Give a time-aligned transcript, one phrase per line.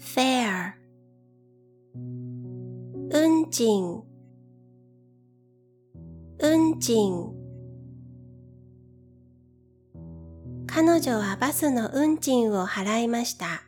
[0.00, 0.74] fair
[3.12, 4.02] 運賃
[6.38, 7.40] 運賃
[10.66, 13.64] 彼女はバスの運賃を払いました。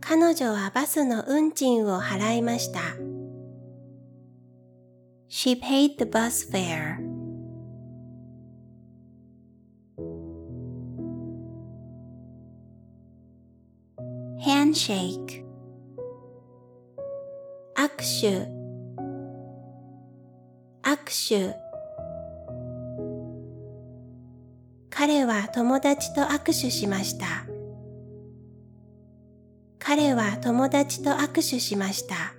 [0.00, 2.80] 彼女はバスの運賃を払いました。
[5.28, 7.03] She paid the bus fare.
[14.74, 15.44] Handshake
[17.76, 18.48] 握手
[20.82, 21.54] 握手
[24.90, 27.26] 彼は友達と握手しました。
[29.78, 32.34] 彼は友達と握手しました。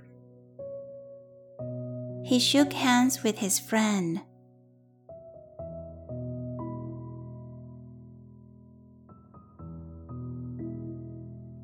[2.23, 4.22] He shook hands with his friend.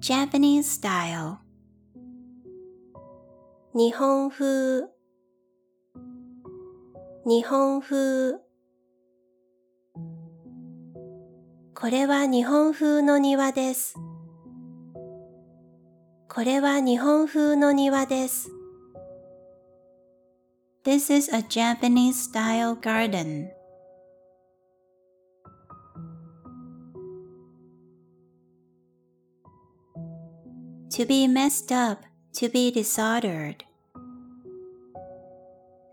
[0.01, 1.37] Japanese style
[3.75, 4.87] 日本風
[7.23, 8.39] 日本風
[11.75, 13.93] これは日本風の庭です。
[16.27, 18.49] これは日本風の庭です。
[20.83, 23.60] This is a Japanese style garden.
[31.01, 33.65] To be messed up, to be disordered.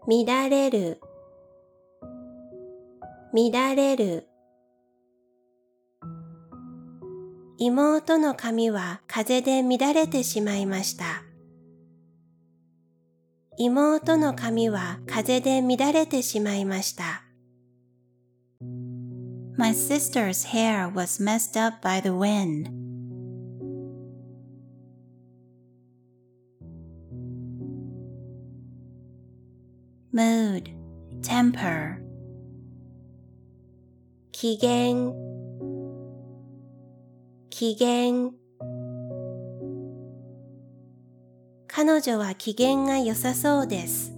[0.06, 1.00] 乱れる
[3.32, 4.28] 乱れる
[7.56, 11.22] 妹の髪は風で乱れてしまいました。
[13.56, 17.22] 妹の髪は風で乱れてしまいました。
[19.56, 22.87] My sister's hair was messed up by the wind.
[30.18, 30.74] Mood,
[31.22, 32.00] temper
[34.32, 35.12] 機嫌
[37.50, 38.32] 機嫌
[41.68, 44.12] 彼女は機嫌が良さそうです。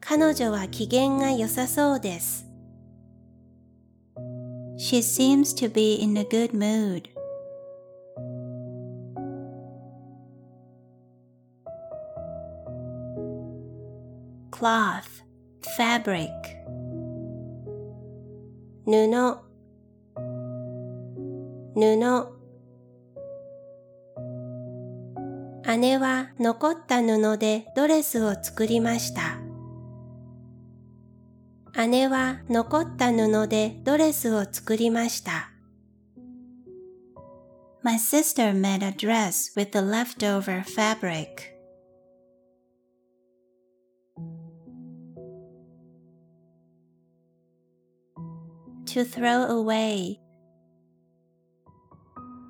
[0.00, 2.46] 彼女は機嫌が良さそうです。
[4.76, 7.13] She seems to be in a good mood.
[14.54, 15.24] Cloth,
[15.76, 16.30] fabric
[18.86, 19.08] 布
[21.74, 22.30] 布
[25.76, 29.40] 姉は残った布でドレスを作りました。
[31.88, 35.50] 姉は残った布でドレスを作りました。
[37.82, 41.53] My sister made a dress with the leftover fabric.
[48.94, 50.20] To throw away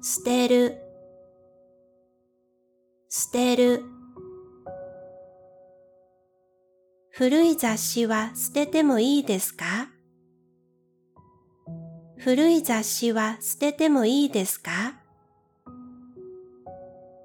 [0.03, 0.79] 捨てる、
[3.09, 3.83] 捨てる。
[7.13, 9.89] 古い雑誌は捨ててもいいですか
[12.19, 15.01] 古い雑誌は捨ててもいいですか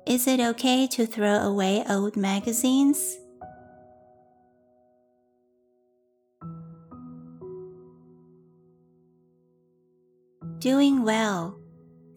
[0.06, 3.19] Is it okay to throw away old magazines?
[10.59, 11.59] Doing well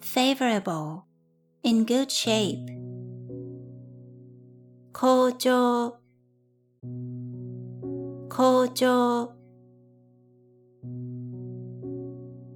[0.01, 1.05] favorable,
[1.63, 2.65] in good shape.
[4.93, 5.97] 好調
[8.29, 9.33] 好調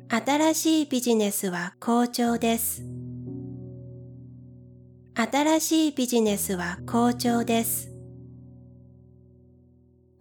[0.09, 2.84] 新しいビジネスは好調です。
[5.14, 7.92] 新しいビジネスは好調です。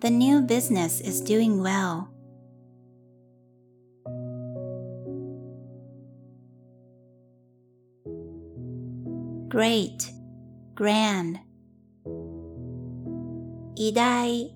[0.01, 2.14] The new business is doing well.
[9.56, 10.12] Great,
[10.76, 11.40] grand
[13.78, 14.54] 偉大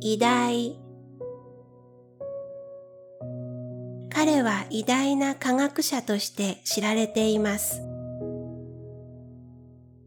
[0.00, 0.76] 偉大
[4.08, 7.82] 彼は偉大な科学者として知られています。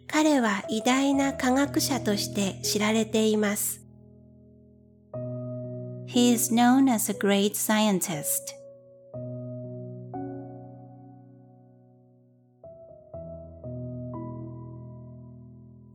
[0.07, 3.81] 彼は偉大な科学者として知られています。
[6.07, 8.62] He is known as a great scientist.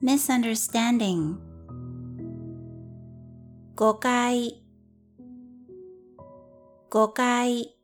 [0.08, 1.36] Misunderstanding
[3.76, 4.64] 誤解
[6.88, 7.74] 誤解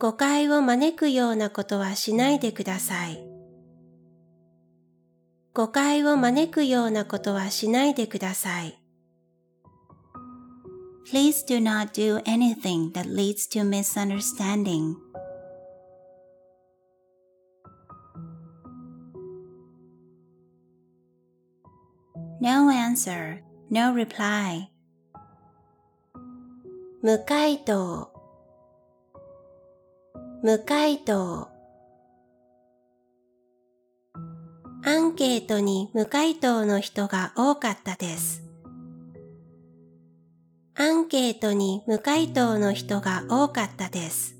[0.00, 3.22] 誤解を招くようなことはしないでください。
[5.52, 8.80] 誤解を招くようなことはしないでください。
[11.06, 15.03] Please do not do anything that leads to misunderstanding.
[22.40, 24.68] No answer, no reply.
[27.02, 28.10] 無回答
[30.42, 31.48] 無回答
[34.82, 38.42] アンケートに無回答の人が多かったです。
[40.74, 44.34] アンケートに無回答の人が多かったです。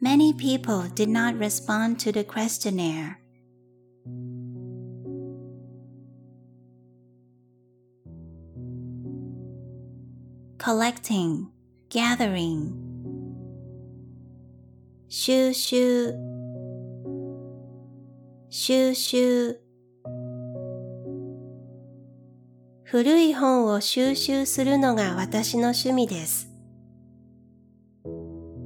[0.00, 3.25] Many people did not respond to the questionnaire.
[10.66, 11.46] Collecting,
[11.90, 12.72] gathering.
[15.06, 16.12] 収集
[18.50, 19.60] 収集
[22.82, 26.48] 古い本を収集するのが私の趣味です。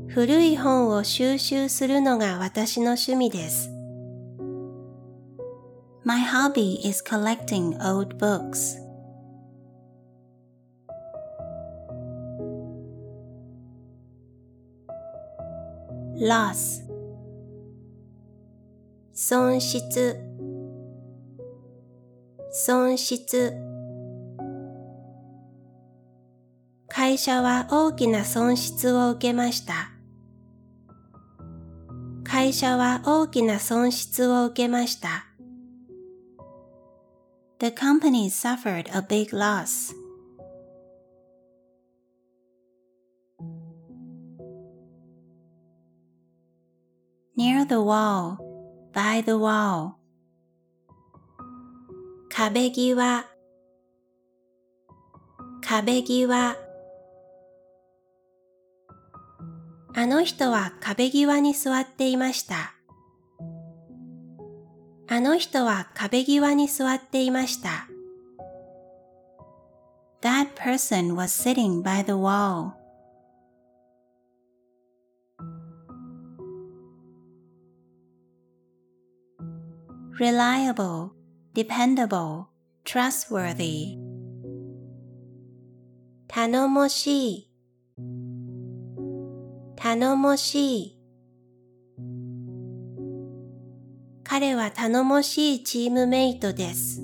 [0.09, 3.69] 古い本を収集するのが私の趣味です。
[6.05, 8.90] My hobby is collecting old books.
[16.21, 16.83] Loss
[19.15, 20.21] 損失
[22.53, 23.55] 損失
[26.89, 29.93] 会社は大きな損失を受けました。
[32.25, 35.27] 会社は大きな損失を受けました。
[37.61, 40.00] The company suffered a big loss.
[47.41, 48.37] Near the wall,
[48.93, 49.95] by the wall.
[52.29, 53.25] 壁際
[55.63, 56.57] 壁際
[59.95, 62.75] あの人は壁際に座っていました。
[65.09, 67.89] あの人は壁際に座っていました。
[70.21, 72.80] That person was sitting by the wall.
[80.21, 81.13] Reliable,
[81.55, 82.49] dependable,
[82.85, 83.97] trustworthy.
[86.29, 87.51] 頼もしい、
[89.77, 90.97] 頼もしい。
[94.23, 97.03] 彼は頼もしいチームメイトです。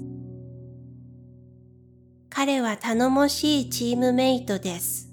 [2.28, 5.08] 彼は頼もしいチームメイトです。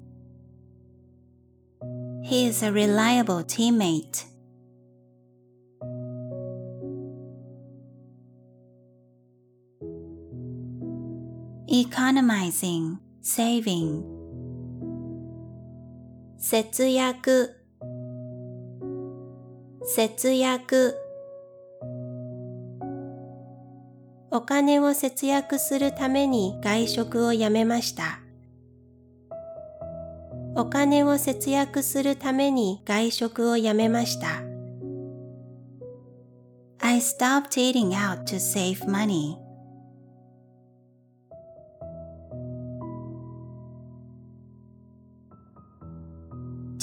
[2.22, 4.33] He is a reliable teammate.
[11.82, 14.04] Economizing, saving
[16.38, 17.56] 節約
[19.82, 20.94] 節約
[24.30, 28.20] お金を節約するために外食をやめました。
[30.56, 34.42] お金を節約するために外食をやめました。
[36.80, 39.43] I stopped eating out to save money.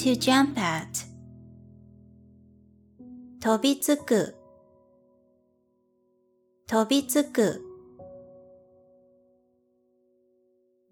[0.02, 0.88] To jump at
[3.40, 4.34] 飛びつく
[6.66, 7.62] 飛びつく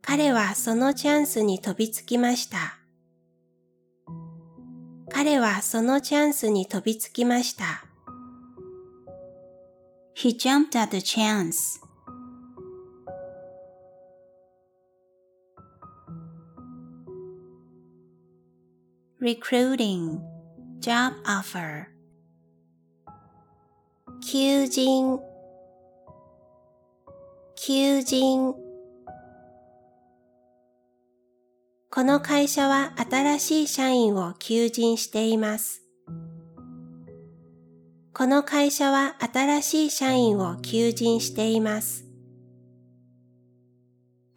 [0.01, 2.79] 彼はそのチャンスに飛びつきました。
[5.09, 7.85] 彼はそのチャンスに飛びつきました。
[10.15, 11.80] He jumped at the chance.
[19.21, 20.19] Recruiting,
[20.81, 21.89] job offer.
[24.23, 25.21] 求人、
[27.55, 28.55] 求人。
[31.91, 35.83] この会社は新しい社員を求人しています。
[38.15, 42.07] この会社は新しい社員を求人しています。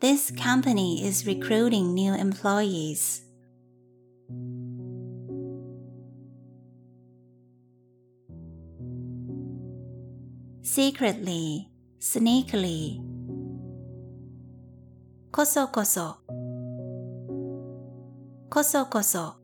[0.02, 3.24] This company is recruiting new employees.
[10.64, 11.68] secretly,
[12.00, 13.02] sneakily
[15.30, 16.16] こそこそ
[18.50, 19.36] こそこそ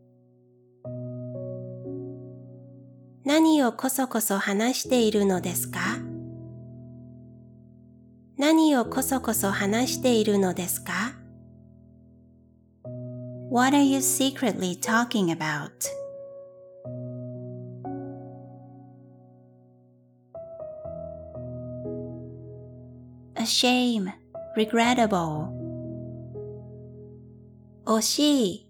[3.25, 5.79] 何をこそこそ話しているのですか
[8.38, 10.93] 何をこそこそ話しているのですか
[13.51, 15.99] ?What are you secretly talking about?
[23.39, 24.12] A shame,
[24.58, 25.48] regrettable.
[27.86, 28.67] 惜しい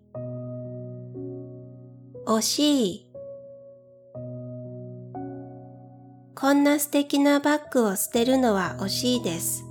[2.26, 3.08] 惜しい
[6.36, 9.66] こんな素敵なバッグを捨てるのは惜しいです。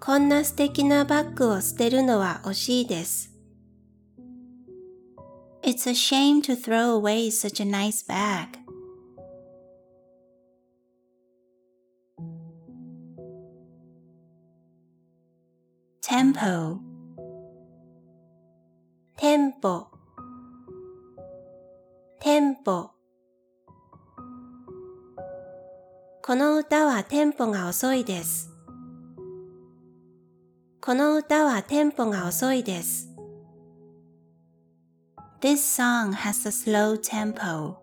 [0.00, 3.30] こんな素敵なバッグを捨てるのは惜しいです。
[5.62, 8.61] It's a shame to throw away such a nice bag.
[16.12, 16.76] Tempo,
[19.16, 19.86] テンポ
[22.20, 22.90] テンポ
[26.22, 28.50] この歌はテンポが遅いです。
[30.82, 33.08] この歌はテンポが遅いです。
[35.40, 37.81] this song has a slow tempo.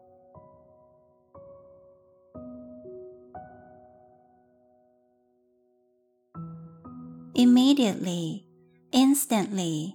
[7.40, 8.44] Immediately,
[8.92, 9.94] instantly,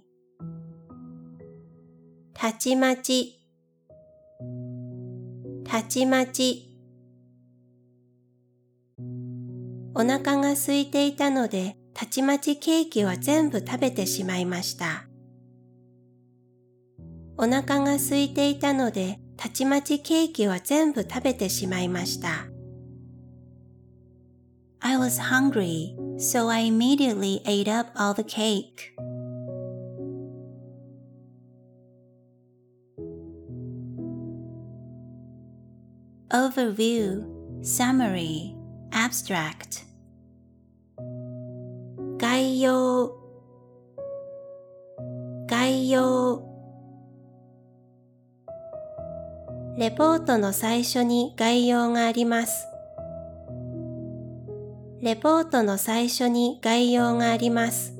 [2.33, 3.39] たちまち
[5.63, 6.75] たちまち
[9.95, 15.05] お腹が空いていたのでたちまちケーキは全部食べてしまいました。
[17.37, 22.54] お腹が空いていたのでたちまちケーキは全部食べてしまいました。
[24.84, 28.94] I was hungry, so I immediately ate up all the cake.
[36.32, 37.26] Overview,
[37.66, 38.56] summary,
[38.92, 39.84] abstract.
[42.20, 43.12] 概要
[45.48, 46.44] 概要
[49.78, 52.68] レポートの最初に概要があります。
[55.04, 57.94] レポートの最初に概要があります。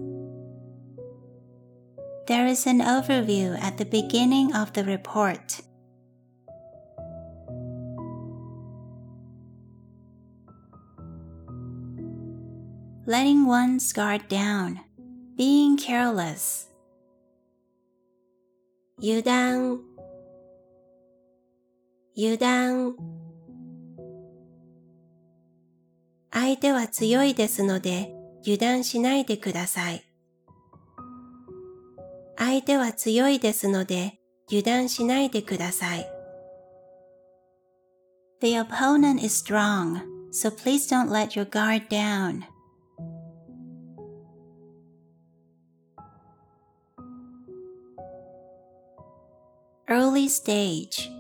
[2.28, 5.64] There is an overview at the beginning of the report.
[13.08, 14.82] Letting one's guard down,
[15.36, 16.70] being careless,
[19.02, 19.80] 油断
[22.16, 22.94] 油断
[26.35, 28.13] 相手は強いですので
[28.43, 30.05] 油断しないでください。
[32.37, 36.07] 相手は強いですので油断しないでください。
[38.41, 40.01] The opponent is strong,
[40.33, 42.43] so please don't let your guard down.
[49.87, 51.11] Early stage,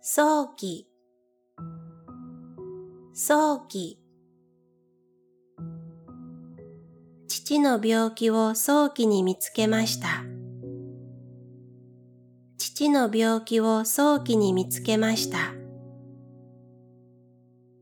[0.00, 0.86] 早期
[3.14, 3.98] 早期
[7.28, 10.24] 父の病気を早期に見つけました。
[12.58, 15.54] 父の病気を早期に見つけました。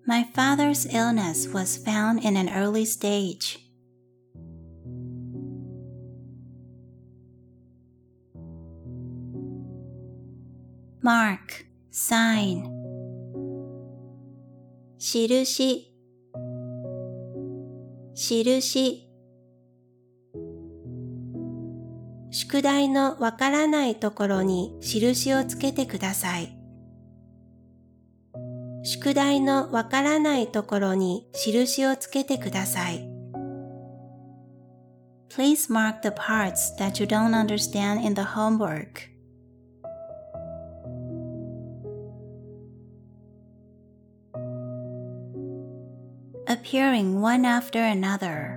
[0.04, 3.58] my father's illness was found in an early stage.
[15.04, 15.92] 印
[18.14, 19.10] 印
[22.30, 26.56] 宿題のわからないところに印をつけてください。
[28.84, 33.04] 宿題のわからないところに印をつけてください。
[35.34, 39.11] Please mark the parts that you don't understand in the homework.
[46.62, 48.56] Appearing one after another.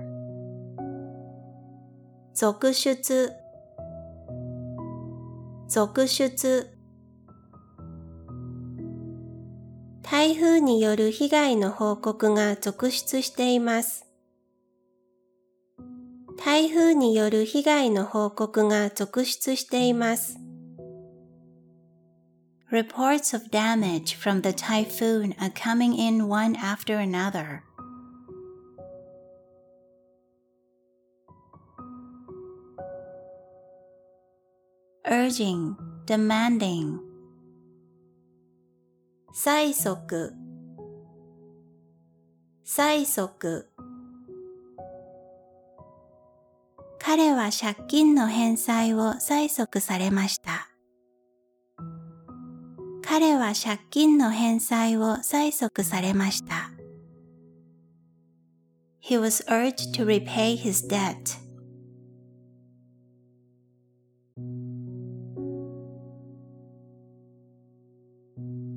[2.34, 3.32] 続出
[5.66, 6.70] 続出
[10.04, 14.06] 台風による被害の報告が続出しています。
[16.36, 20.38] 台風による被害の報告が続出しています。
[22.70, 27.65] Reports of damage from the typhoon are coming in one after another.
[35.08, 36.98] Urging, demanding,
[39.32, 40.34] 催促
[42.64, 43.68] 催促
[46.98, 50.68] 彼は借金の返済を催促されました。
[53.04, 56.72] 彼は借金の返済を催促されました。
[59.00, 61.45] He was urged to repay his debt.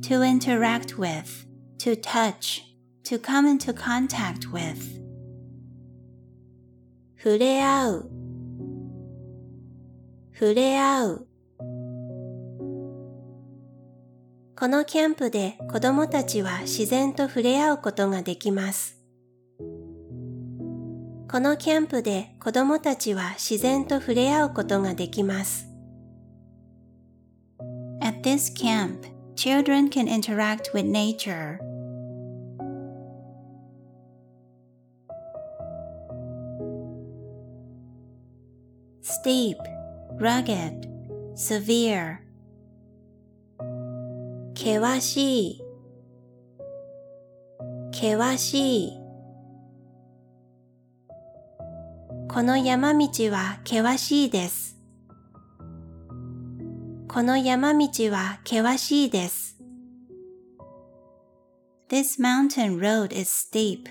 [0.09, 1.45] To interact with,
[1.77, 2.63] to touch,
[3.03, 4.99] to come into contact with.
[7.15, 8.09] 触れ合う
[10.33, 11.27] 触れ合う
[14.57, 18.97] このキャンプで子供たちは自然と触れ合うことができます。
[21.31, 25.67] このキャンプで子供たちは自然と触れ合うことができます。
[28.01, 31.61] At this camp, children can interact with nature.
[39.01, 39.55] Steep,
[40.19, 40.87] rugged,
[41.35, 42.19] severe,
[44.53, 45.61] 険しい
[47.93, 48.99] 険しい
[52.27, 54.78] この山道は険しいです。
[57.11, 59.57] この山道は険しいです。
[61.89, 63.85] This mountain road is steep.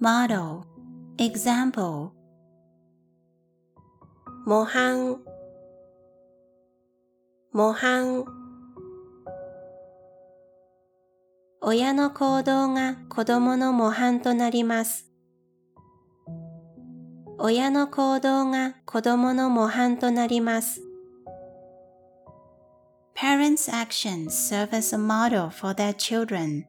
[0.00, 0.62] Model,
[1.18, 2.08] example,
[4.46, 5.18] 模範
[7.52, 8.24] 模範
[11.60, 15.05] 親の行動が子供の模範となります。
[17.38, 20.80] 親の行動が子供の模範となります。
[23.14, 26.66] parents' actions serve as a model for their children.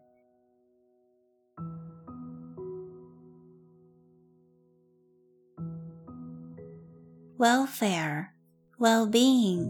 [7.38, 8.34] Welfare,
[8.80, 9.70] well-being,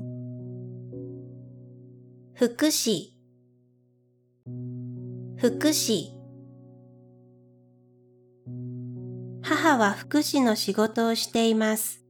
[2.36, 3.14] 福祉
[5.38, 6.17] 福祉
[9.50, 12.02] 母は福祉の仕事をしています。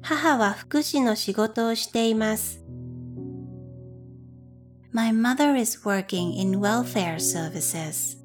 [0.00, 2.60] 母は福祉の仕事をしています。
[4.92, 8.16] My mother is working in welfare services.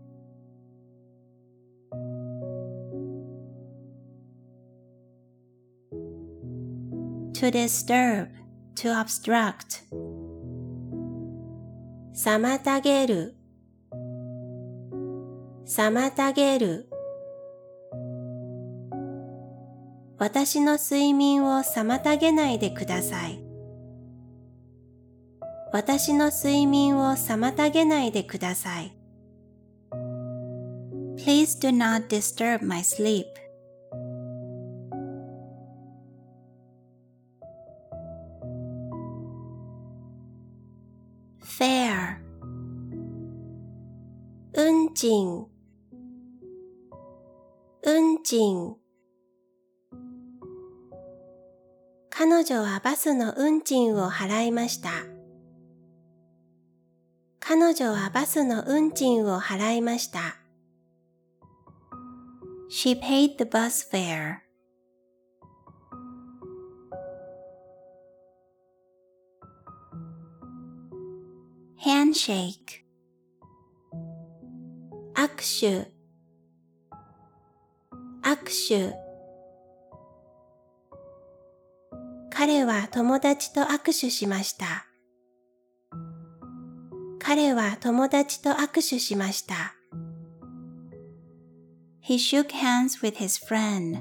[7.33, 8.29] To disturb,
[8.75, 9.81] to obstruct,
[12.13, 13.35] 妨げる
[15.65, 16.89] 妨げる
[20.17, 23.41] 私の睡眠を妨げないでください。
[25.71, 28.95] 私の睡眠を妨げないでください。
[31.17, 33.25] please do not disturb my sleep.
[41.41, 42.17] Fair,
[44.55, 45.52] 運賃
[47.95, 48.75] 運賃
[52.09, 54.89] 彼女はバスの運賃を払いました。
[57.39, 60.37] 彼女はバスの運賃を払いました。
[62.67, 64.39] she paid the bus fare.
[71.77, 72.85] Handshake,
[75.13, 76.02] 握手
[78.23, 78.95] 握手
[82.31, 84.87] 彼は友達と握手しました。
[87.19, 89.75] 彼は友達と握手しました。
[92.03, 93.97] he shook hands with his friend.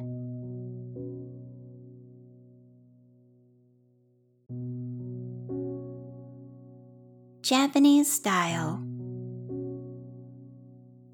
[7.43, 8.81] Japanese style,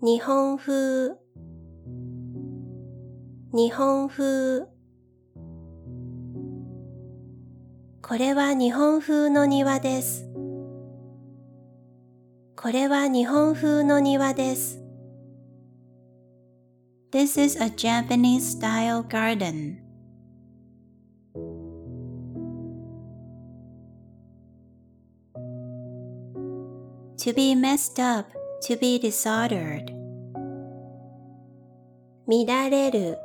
[0.00, 1.18] 日本風
[3.50, 4.66] 日本風
[8.02, 10.28] これは日本風の庭です。
[12.56, 14.82] これは日本風の庭です。
[17.10, 19.78] This is a Japanese style garden.
[27.16, 28.30] To be messed up,
[28.68, 29.96] to be disordered.
[32.26, 33.16] 乱れる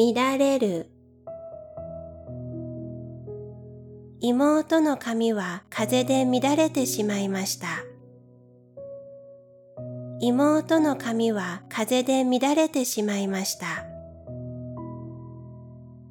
[0.00, 0.90] 乱れる。
[4.22, 7.66] 妹の髪は風で乱れてしまいました。
[10.22, 13.84] 妹の髪は風で乱れてしまいました。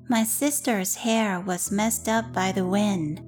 [0.07, 3.23] My sister's hair was messed up by the wind.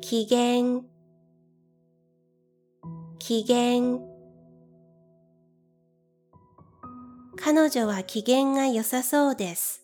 [0.00, 0.82] 機嫌
[3.18, 3.98] 機嫌
[7.36, 9.82] 彼女は機嫌が良さそうです。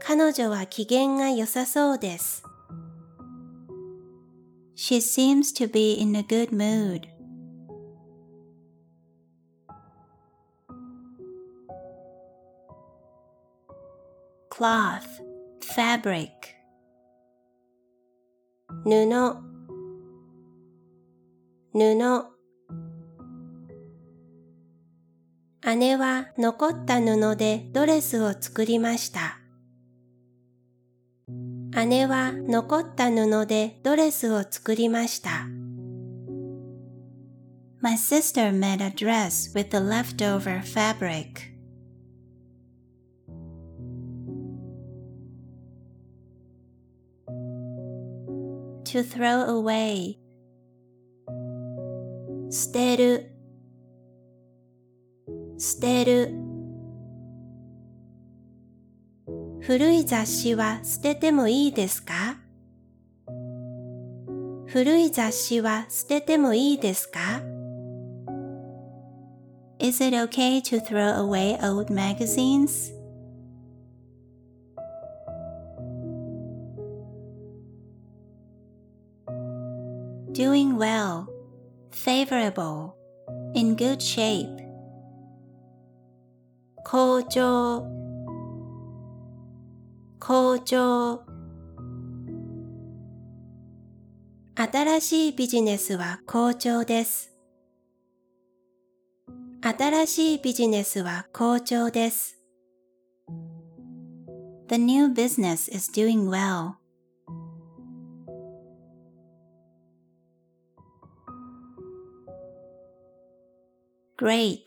[0.00, 2.42] 彼女は機嫌が良さそうです。
[4.74, 7.08] She seems to be in a good mood.
[18.84, 19.06] 布
[21.72, 22.32] 布
[25.76, 29.38] 姉は残った布でドレスを作りました。
[31.86, 35.46] 姉は残った布でドレスを作りました。
[37.80, 41.51] My sister made a dress with the leftover fabric.
[48.92, 50.18] To throw away
[52.50, 53.30] 捨てる
[55.56, 56.34] 捨てる
[59.62, 62.36] 古い雑誌は捨ててもいいですか
[64.66, 67.40] 古い雑誌は捨ててもいいですか
[69.78, 72.92] Is it okay to throw away old magazines?
[80.31, 81.27] Doing well
[81.91, 82.95] favorable,
[83.53, 84.65] in good shape.
[86.83, 87.85] 好調
[90.19, 91.21] 好調
[94.55, 97.31] 新しいビジネスは好調です。
[99.61, 102.39] 新しいビジネスは好調です。
[104.69, 106.75] The new business is doing well.
[114.16, 114.64] Great,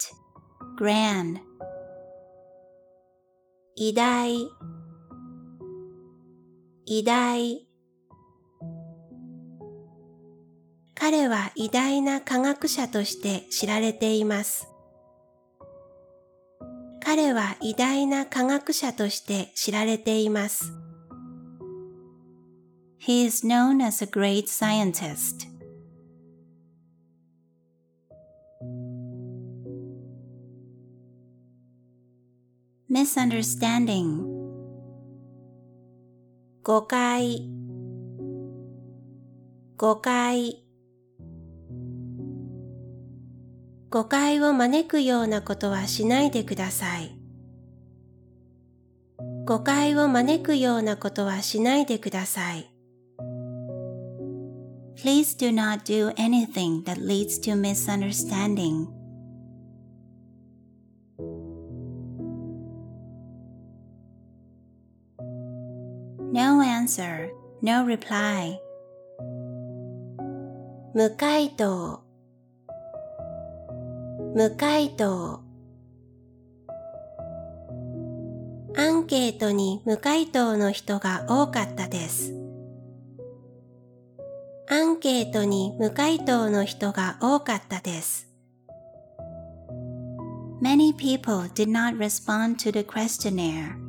[0.77, 1.39] grand.
[3.75, 4.49] 偉大、
[6.85, 7.67] 偉大。
[10.95, 14.67] 彼は偉大な科学者として知られています。
[17.03, 20.73] 彼は偉大な科学者として知られています。
[22.99, 25.54] He is known as a great scientist.
[32.95, 34.23] Misunderstanding
[36.63, 37.41] 誤解
[39.75, 40.63] 誤解
[43.89, 47.19] 誤解を招くようなことはしないでください。
[49.45, 52.71] 誤解を招くようなことはしないでください。
[54.95, 59.04] Please do not do anything that leads to misunderstanding.
[66.35, 68.59] No answer, no reply.
[70.93, 72.01] 無回答
[74.35, 75.39] 無回答
[78.75, 82.33] アンケートに無回答の人が多かったです。
[84.69, 88.27] アンケートに無回答の人が多かったです。
[90.61, 93.84] Many people did not respond to the questionnaire.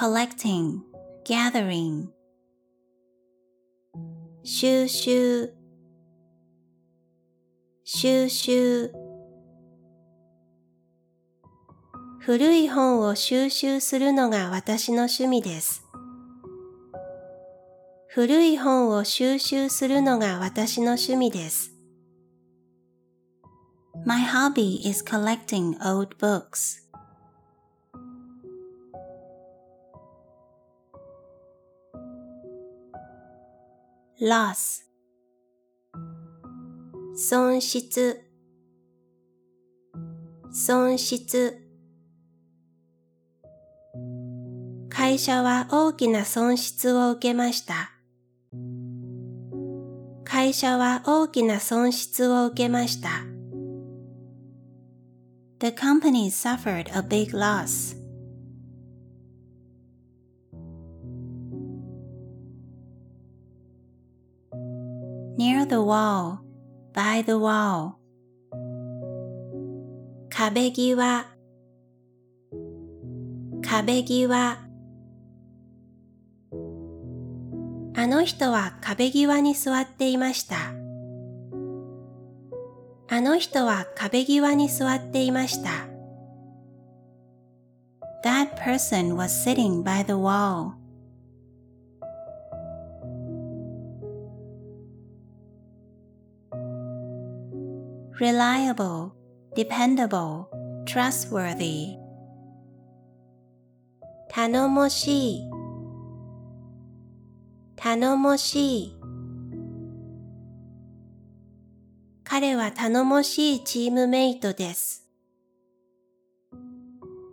[0.00, 0.80] Collecting,
[1.26, 2.08] gathering.
[4.42, 5.52] 収集
[7.84, 8.90] 収集
[12.18, 15.84] 古い本を収集するのが私の趣味です。
[18.08, 21.72] 古い本を収集するのが私の趣味です。
[24.06, 26.89] My hobby is collecting old books.
[34.20, 34.82] Loss
[37.16, 38.20] 損失
[40.52, 41.56] 損失
[44.90, 47.92] 会社は大きな損失を受けました。
[50.24, 53.24] 会社は大きな損失を受けました。
[55.60, 57.99] The company suffered a big loss.
[65.40, 66.40] Near the wall,
[66.92, 67.94] by the wall.
[70.28, 71.24] 壁際
[73.62, 74.58] 壁際
[77.94, 80.56] あの人は壁際に座っていました。
[83.08, 85.70] あの人は壁際に座っていました。
[88.24, 90.79] That person was sitting by the wall.
[98.20, 99.14] Reliable,
[99.56, 100.46] dependable,
[100.84, 101.96] trustworthy.
[104.28, 105.50] 頼もしい
[107.76, 108.96] 頼もしい。
[112.22, 115.06] 彼は頼もしいチームメイトです。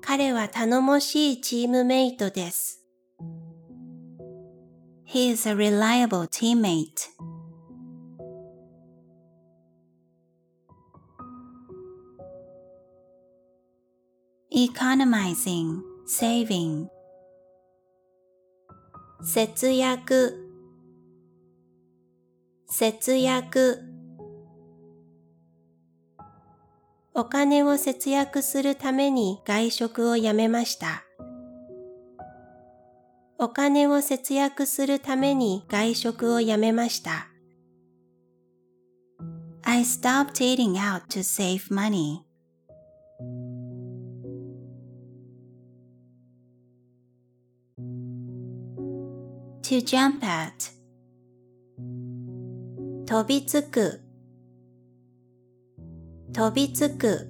[0.01, 2.79] 彼は頼もしいチームメイトです。
[5.05, 7.09] He is a reliable teammate.
[14.59, 16.87] Economizing, saving.
[19.21, 20.33] 節約
[22.67, 23.83] 節約
[27.13, 31.03] お金を節約するために外食をやめました。
[33.37, 37.27] お金を節約するために外食をやめました。
[39.61, 42.21] I stopped eating out to save money.
[49.67, 50.71] To jump at.
[53.05, 53.99] 飛びつく。
[56.33, 57.27] 飛びつく。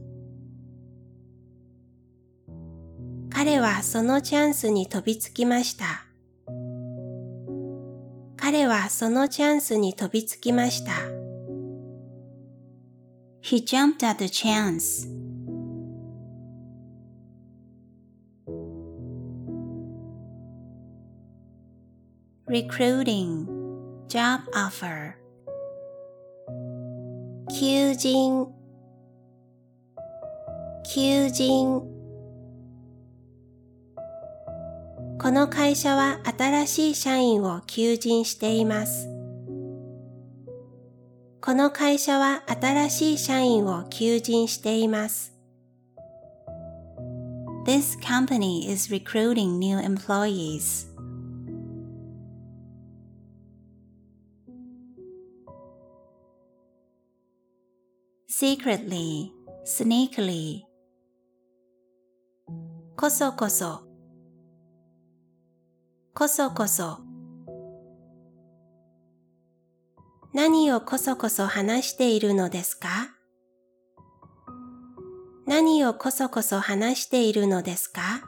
[3.31, 6.05] 彼はそのチャンスに飛びつきました。
[8.35, 10.91] 彼はそのチャンスに飛びつきました。
[13.41, 15.26] He jumped at the chance.
[22.47, 23.45] Recruiting,
[24.07, 25.15] job offer.
[27.49, 28.47] 求人
[30.85, 31.81] 求人
[35.19, 39.09] この会社は新しい社員を求人しています。
[41.41, 45.33] この会社は新しい社員を求人しています。
[47.65, 50.86] This company is recruiting new employees.
[58.39, 59.31] Secretly,
[59.65, 60.61] sneakily.
[62.95, 63.81] こそこそ、
[66.13, 66.99] こそこそ。
[70.35, 73.09] 何をこそこそ話しているのですか
[75.47, 78.21] 何をこそこそ話しているのですか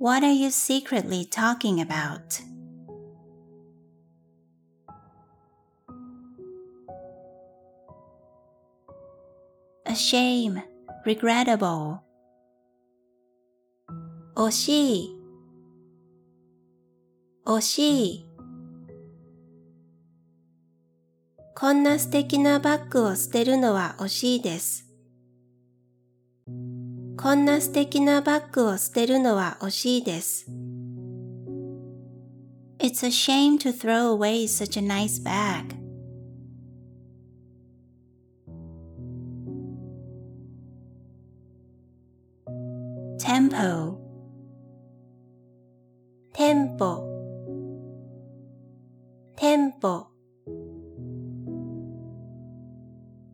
[0.00, 2.47] ?What are you secretly talking about?
[9.88, 10.62] A shame,
[11.06, 12.00] regrettable.
[14.36, 15.16] 惜しい、
[17.46, 18.26] 惜しい。
[21.56, 24.86] こんな素敵なバッグを捨てるのは惜しいです。
[27.16, 30.46] こんな素敵なバッグを捨てるのは惜しいです。
[32.78, 35.87] It's a shame to throw away such a nice bag.
[43.48, 43.98] Tempo
[46.34, 47.04] テンポ
[49.36, 50.06] テンポ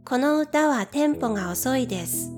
[0.05, 2.31] この歌はテンポが遅いです。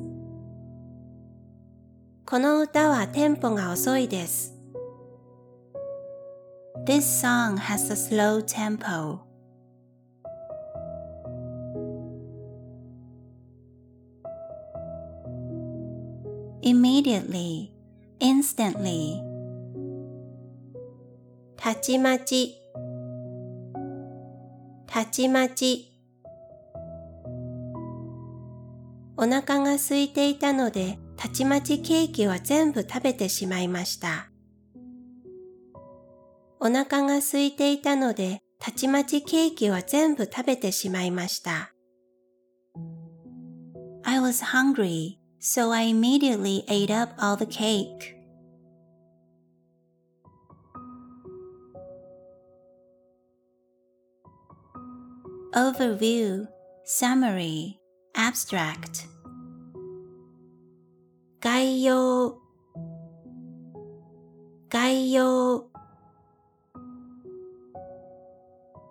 [2.24, 4.54] この歌はテンポが遅いです。
[6.86, 9.25] This song has a slow tempo.
[17.06, 17.70] Immediately,
[18.20, 19.22] instantly.
[21.56, 22.56] たちまち、
[24.86, 25.92] たちまち。
[29.16, 34.28] 同腹が空いていたので、たちまちケーキは全部食べてしまいました。
[36.60, 41.72] お腹が空いていたので、たちまちケーキは全部食べてしまいました。
[44.04, 45.16] I was hungry,
[45.46, 48.16] so I immediately ate up all the cake.
[55.54, 56.48] Overview,
[56.84, 57.78] Summary,
[58.16, 59.06] Abstract
[61.40, 62.36] 概要
[64.68, 65.70] 概要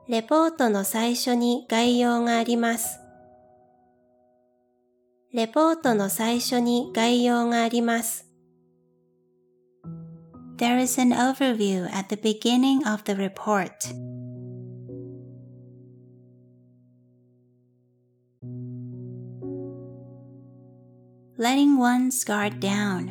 [0.08, 3.05] レポートの最初に概要があります。
[5.35, 8.27] レポートの最初に概要があります。
[10.57, 13.71] There is an overview at the beginning of the report.
[21.39, 23.09] Letting one's guard down,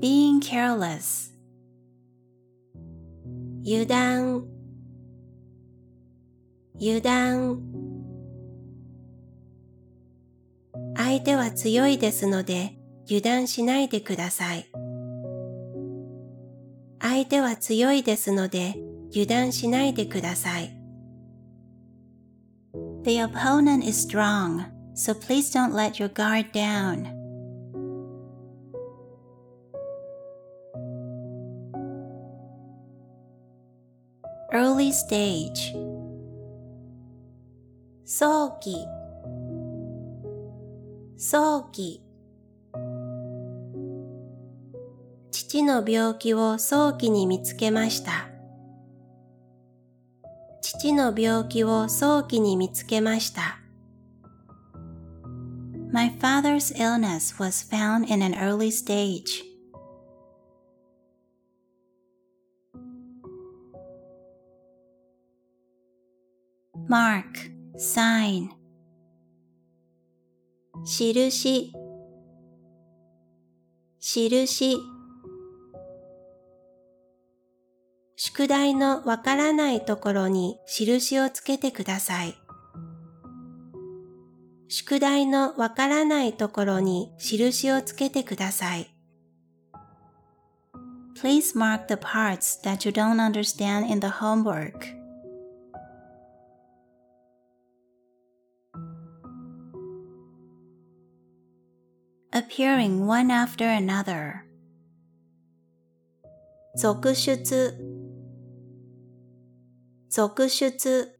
[0.00, 1.32] being careless.
[3.64, 4.44] 油断
[6.78, 7.56] 油断
[11.07, 12.73] 相手は強いですので
[13.05, 14.67] 油断しないでください。
[16.99, 18.75] 相手は強いですので
[19.11, 20.77] 油断しないでください。
[23.05, 24.65] The opponent is strong,
[24.95, 27.07] so please don't let your guard down.
[34.51, 35.73] Early stage
[38.03, 38.85] 早期
[41.19, 42.03] 早期
[45.31, 48.29] 父の病気を早期に見つけました
[50.61, 53.57] 父の病気を早期に見つけました
[55.91, 59.41] My father's illness was found in an early stage.
[66.87, 68.56] Mark sign
[70.85, 71.73] 印
[73.99, 74.77] 印
[78.15, 82.35] 宿題のわからないところに印をつけてください。
[84.69, 88.93] 宿題のわからないところに印をつけてください。
[91.21, 94.96] Please mark the parts that you don't understand in the homework.
[102.37, 104.43] Appearing one after another.
[106.77, 107.73] 続出
[110.09, 111.17] 続出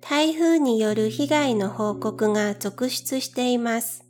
[0.00, 4.04] 台風による被害の報告が続出しています。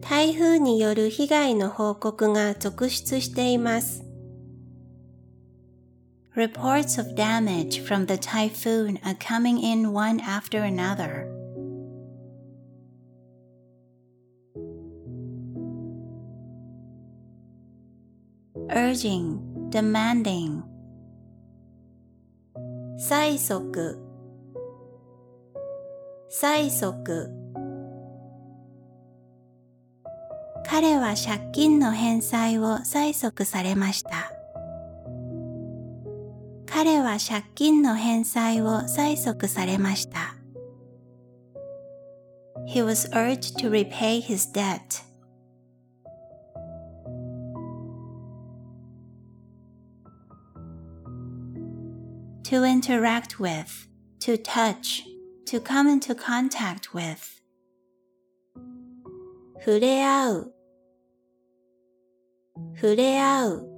[0.00, 4.02] 台風による被害の報告が続出しています。
[6.34, 11.39] Reports of damage from the typhoon are coming in one after another.
[18.74, 19.38] Urging,
[19.70, 20.62] demanding.
[22.98, 23.98] 催促
[26.30, 27.30] 催促
[30.64, 34.30] 彼は借金の返済を催促されました。
[36.66, 40.36] 彼は借金の返済を催促されました。
[42.68, 45.09] He was urged to repay his debt.
[52.50, 53.86] To interact with,
[54.18, 55.04] to touch,
[55.46, 57.40] to come into contact with.
[59.64, 60.54] 触れ合う
[62.74, 63.68] 触れ合う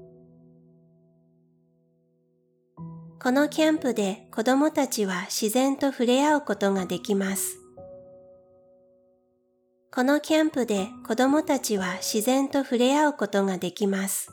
[3.20, 7.59] このキャンプで子供たちは自然と触れ合うことができます。
[9.95, 14.33] このキャンプで子供たちは自然と触れ合うことができます。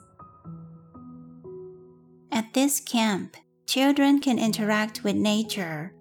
[2.32, 3.32] At this camp,
[3.70, 5.93] children can interact with nature.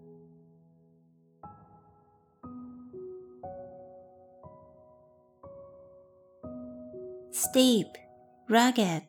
[7.31, 7.89] Steep,
[8.49, 9.03] rugged,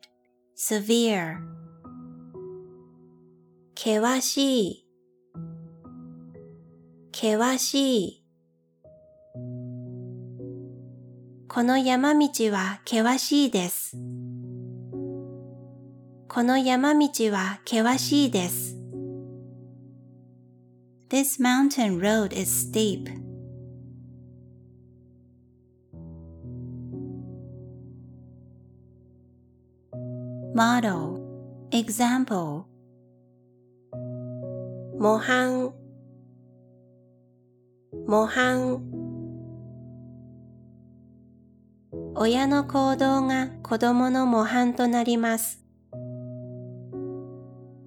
[0.56, 1.42] severe.
[3.76, 4.86] 険しい
[7.16, 8.24] 険しい
[11.48, 14.19] この山道は険しいです。
[16.32, 18.78] この山道は険しいです。
[21.10, 23.10] This mountain road is steep.
[30.54, 31.20] Model
[31.72, 32.66] Example
[35.00, 35.74] 模範
[38.06, 38.84] 模範
[42.14, 45.69] 親の行動が子供の模範となります。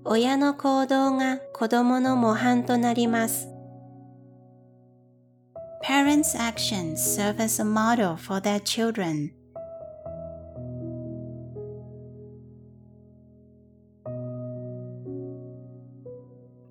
[0.05, 3.49] 親の行動が子供の模範となります。
[5.85, 9.33] Parents' actions serve as a model for their children.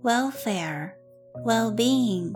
[0.03, 0.95] Welfare,
[1.45, 2.33] well-being,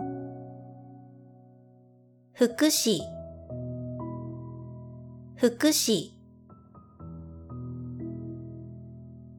[2.34, 3.00] 福祉
[5.36, 6.15] 福祉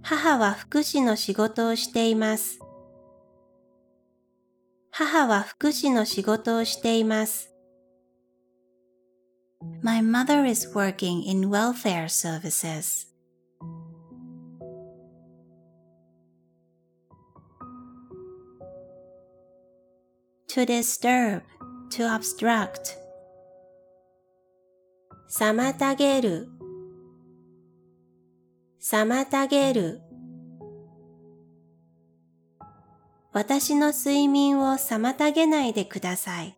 [0.10, 2.60] 母は福祉の仕事をしています。
[4.90, 7.54] 母は福祉の仕事をしています。
[9.82, 13.08] My mother is working in welfare services.
[20.48, 21.42] To disturb,
[21.92, 22.96] to obstruct,
[25.30, 26.48] 妨げる
[28.90, 30.00] 妨げる
[33.34, 36.58] 私の睡眠を妨げないでください。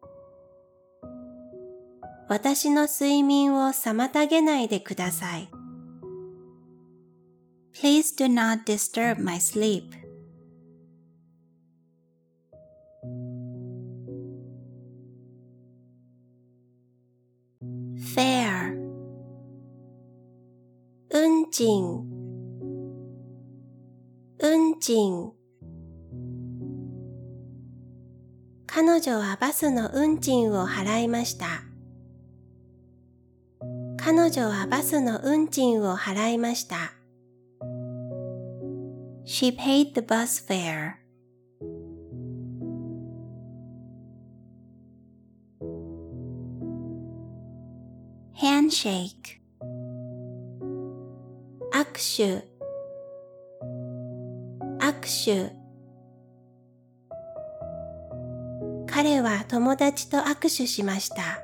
[2.28, 5.50] 私の睡眠を妨げないでください。
[7.74, 10.00] please do not disturb my sleep.
[21.12, 22.09] 運賃
[24.42, 25.34] 運賃
[28.68, 31.64] 彼女はバスの運賃を払いました。
[33.98, 36.94] 彼女はバスの運賃を払いました。
[39.26, 41.00] she paid the bus fare.
[51.72, 52.49] 握手
[55.00, 55.56] 握手
[58.86, 61.41] 彼は友達と握手しました。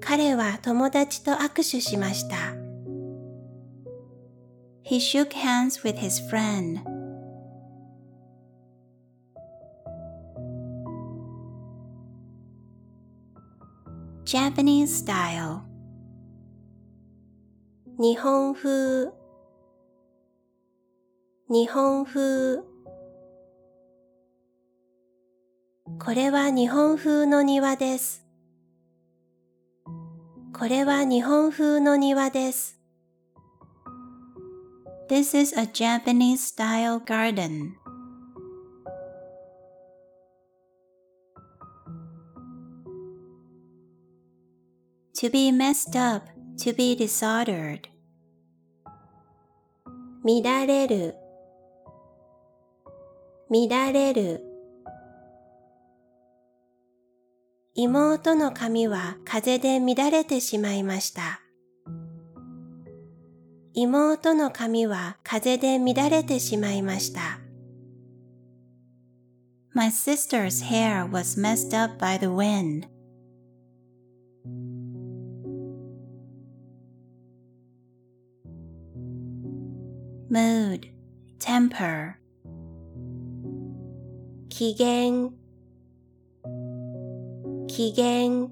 [0.00, 2.36] 彼は友達と握手しました。
[4.82, 6.82] he shook hands with his friend.
[14.26, 15.62] Japanese style,
[17.98, 19.23] 日本風
[21.54, 22.64] 日本風
[26.00, 28.26] これは日本風の庭です。
[30.52, 32.80] これは日本風の庭です。
[35.08, 37.74] This is a Japanese style garden.
[45.20, 46.28] To be messed up,
[46.58, 47.82] to be disordered.
[50.24, 51.14] 乱れる
[53.56, 54.42] 乱れる
[57.76, 61.40] 妹の髪は風で乱れてしまいました。
[63.72, 67.38] 妹の髪は風で乱れてしまいました。
[69.72, 72.88] My sister's hair was messed up by the wind.
[80.28, 80.88] Mood,
[81.38, 82.23] temper,
[84.56, 85.32] 機嫌。
[87.66, 88.50] 機嫌。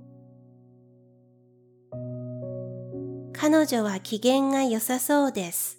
[3.33, 5.79] 彼女は機嫌が良さそうです。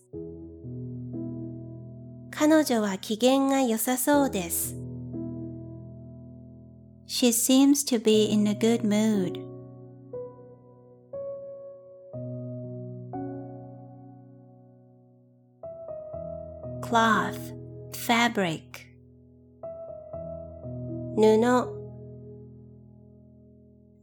[2.32, 4.78] 彼女は機嫌が良さそうです。
[7.06, 9.42] She seems to be in a good mood.
[21.16, 21.38] 布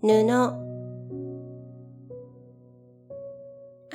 [0.00, 0.70] 布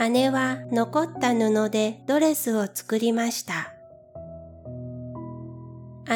[0.10, 3.72] 姉は残った布でドレスを作りました。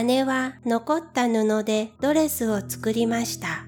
[0.03, 3.65] 姉は残った布でドレスを作りました。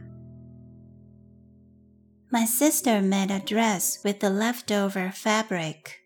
[2.29, 6.00] My sister made a dress with the leftover fabric.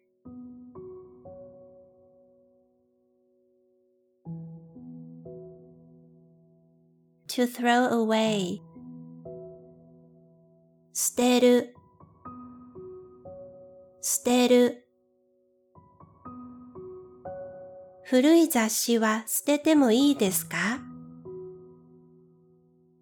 [7.36, 8.62] To throw away,
[10.94, 11.76] 捨てる、
[14.02, 14.88] 捨てる。
[18.06, 20.80] 古い雑誌は捨ててもいいですか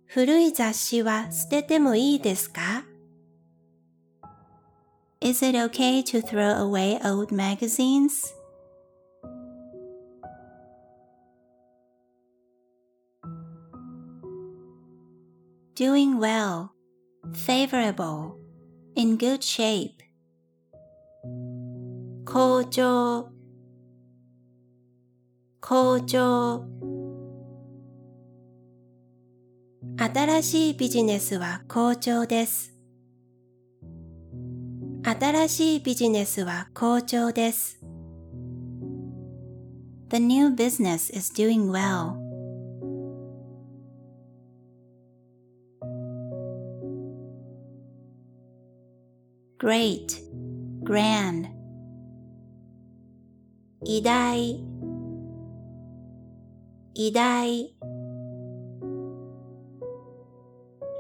[0.07, 2.85] 古い雑誌は捨ててもいいですか
[5.21, 8.33] Is it okay to throw away old magazines?
[15.74, 16.70] Doing well,
[17.34, 18.36] favorable,
[18.96, 20.02] in good shape.
[22.24, 23.30] 好調、
[25.60, 26.64] 好調。
[29.96, 32.74] 新しいビジネスは好調です。
[35.02, 37.80] 新しいビジネスは好調です。
[40.10, 42.21] The new business is doing well.
[49.63, 50.07] Great,
[50.83, 51.47] grand,
[53.85, 54.59] 偉大、
[56.93, 57.73] 偉大。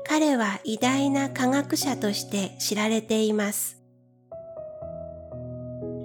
[0.07, 3.81] 彼は偉大な科学者として知られています。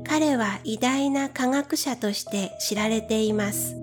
[0.04, 3.76] 彼は偉大な科学者として知られています。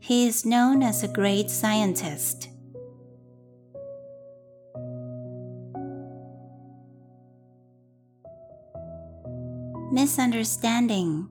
[0.00, 2.55] he is known as a great scientist.
[9.92, 11.26] Misunderstanding,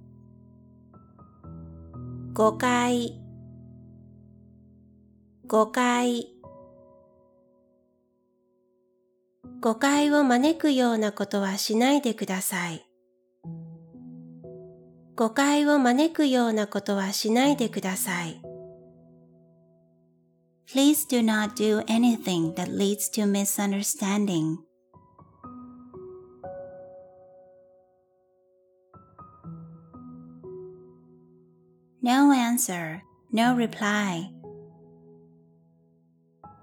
[2.33, 3.21] 誤解、
[5.47, 6.27] 誤解。
[9.61, 12.85] 誤解を招くようなことはしないでください。
[15.15, 18.41] 誤解を招くようなことはしないでください。
[20.67, 24.57] please do not do anything that leads to misunderstanding.
[32.05, 33.01] No answer,
[33.31, 34.29] no reply.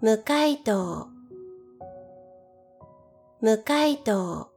[0.01, 1.09] 無回答
[3.41, 4.53] 無回答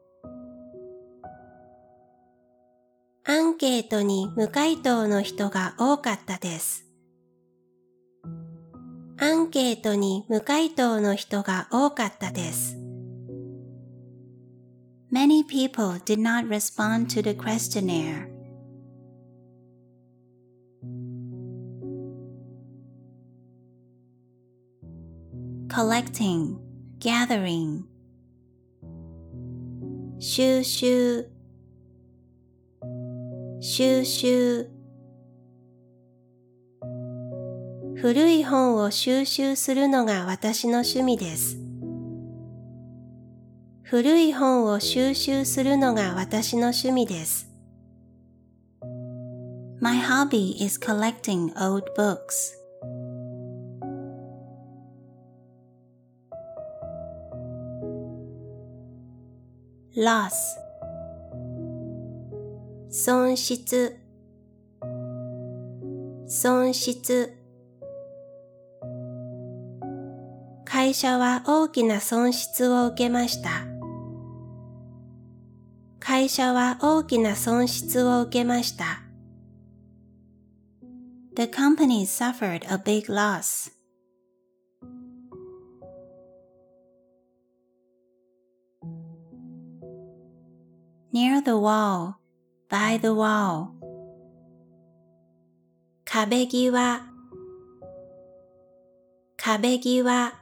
[3.23, 6.85] アンケートに無回答の人が多かったです。
[9.17, 12.77] アンケートに無回答の人が多かったです。
[15.11, 18.34] Many people did not respond to the questionnaire.
[25.75, 26.55] Collecting,
[27.01, 27.81] gathering,
[30.19, 31.27] 収集
[33.59, 34.69] 収集
[37.97, 41.57] 古い本を収集するのが私の趣味です。
[43.83, 47.49] 古い本を収集するのが私の趣味です。
[49.81, 52.64] My hobby is collecting old books.
[59.95, 60.57] Loss
[62.89, 63.97] 損失
[66.27, 67.37] 損失
[70.65, 73.65] 会社は大きな損失を受けました。
[75.99, 79.01] 会社は大きな損失を受けました。
[81.35, 83.74] The company suffered a big loss.
[91.15, 92.15] Near the wall,
[92.69, 93.69] by the wall,
[96.03, 97.03] 壁際
[99.37, 100.33] 壁際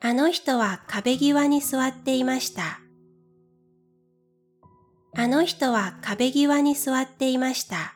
[0.00, 2.80] あの人は壁際に座っていました。
[5.14, 7.94] あの人は壁際に座っていました。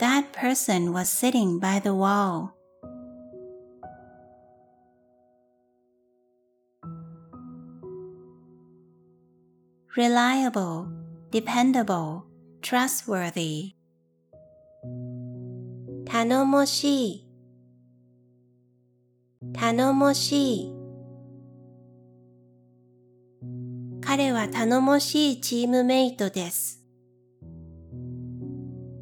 [0.00, 2.55] that person was sitting by the wall.
[9.96, 10.88] Reliable,
[11.30, 12.24] dependable,
[12.60, 13.72] trustworthy.
[16.04, 17.26] 頼もしい
[19.54, 20.72] 頼もしい
[24.02, 26.82] 彼は頼もしいチームメイトです。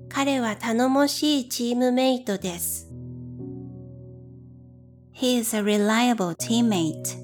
[0.08, 2.88] 彼は頼もしいチームメイトです。
[5.12, 7.23] He is a reliable teammate.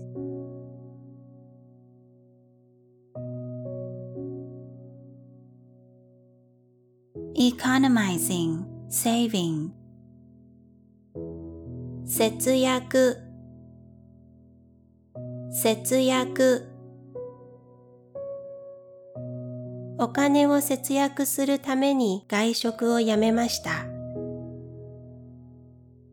[7.61, 9.71] Economizing, saving,
[12.07, 13.19] 節約
[15.53, 16.67] 節約
[19.99, 23.85] お金を節約するために外食をやめました。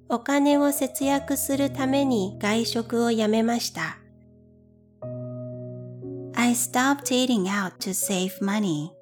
[0.09, 3.97] お金を節約するために外食をやめました。
[6.35, 8.96] I stopped eating out to save money.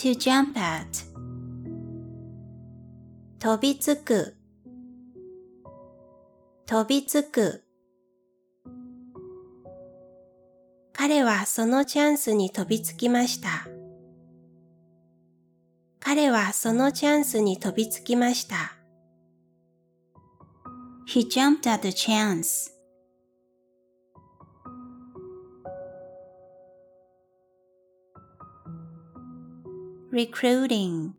[0.00, 0.86] To jump at
[3.38, 4.34] 飛びつく
[6.64, 7.62] 飛びつく
[10.94, 13.66] 彼はそのチャンスに飛びつきました。
[15.98, 18.72] 彼はそのチャンスに飛びつきました。
[21.06, 22.79] He jumped at the chance.
[30.12, 31.14] Recruiting,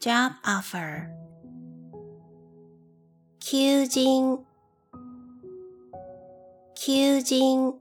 [0.00, 1.10] job offer.
[3.40, 4.44] 求人、
[6.74, 7.74] 求人。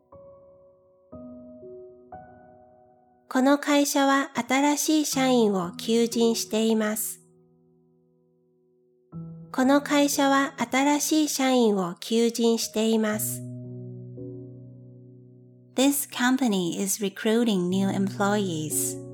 [3.29, 7.21] この会社は新しい社員を求人しています。
[9.51, 13.43] この会社は新しい社員を求人しています。
[15.75, 19.06] This company is recruiting new employees.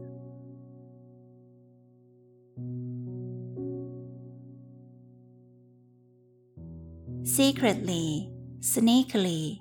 [7.35, 8.29] Secretly,
[8.61, 9.57] sneakily.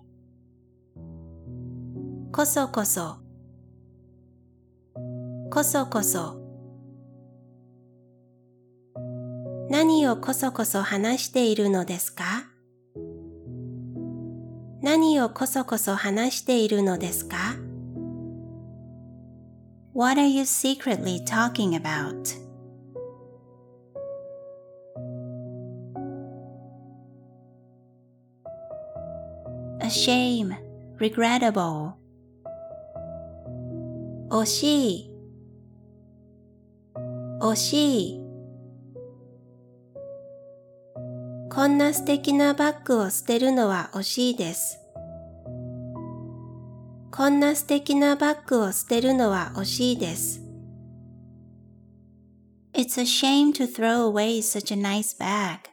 [2.31, 3.17] こそこそ、
[5.51, 6.39] こそこそ。
[9.71, 12.45] 何をこそこそ話しているのですか
[14.83, 17.57] 何をこそこそ話しているのですか
[19.95, 22.52] ?What are you secretly talking about?
[29.93, 30.57] Shame,
[30.99, 31.93] regrettable.
[34.31, 35.11] 惜しい、
[37.41, 38.23] 惜しい。
[41.51, 44.79] こんな素敵なバッグを捨てるのは惜しいです。
[47.11, 50.41] こんな素敵なバッグを捨てるのは惜しいです。
[52.73, 55.72] It's a shame to throw away such a nice bag.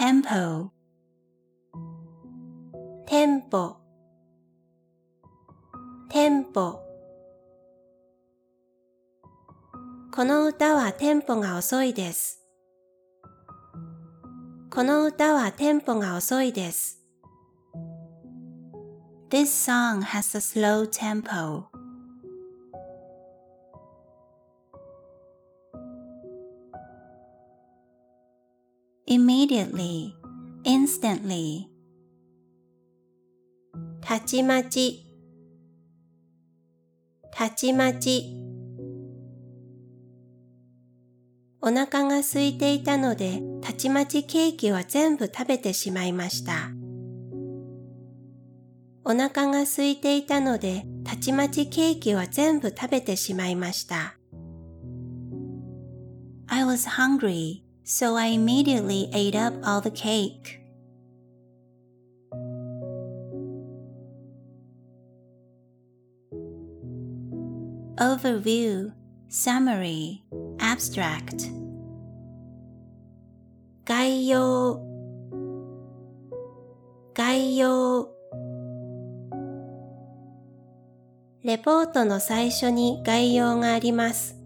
[0.00, 0.70] Tempo
[3.06, 3.76] テンポ
[6.08, 6.80] テンポ
[10.10, 12.42] この歌はテンポが遅いです。
[14.70, 17.04] この歌はテンポが遅いです。
[19.28, 21.64] This song has a slow tempo.
[29.10, 30.12] Immediately,
[30.64, 31.66] instantly.
[34.00, 35.04] たちまち、
[37.32, 38.36] たちまち。
[41.60, 46.70] お腹が空いていたので、たちまちケーキは全部食べてしまいました。
[49.04, 54.16] お腹が空いていたので、たちまちケーキは全部食べてしまいました。
[56.46, 60.59] I was hungry, so I immediately ate up all the cake.
[67.97, 68.91] Overview,
[69.29, 70.23] summary,
[70.59, 71.51] abstract.
[73.85, 74.81] 概要
[77.13, 78.09] 概要
[81.43, 84.38] レポートの最初に概要があります。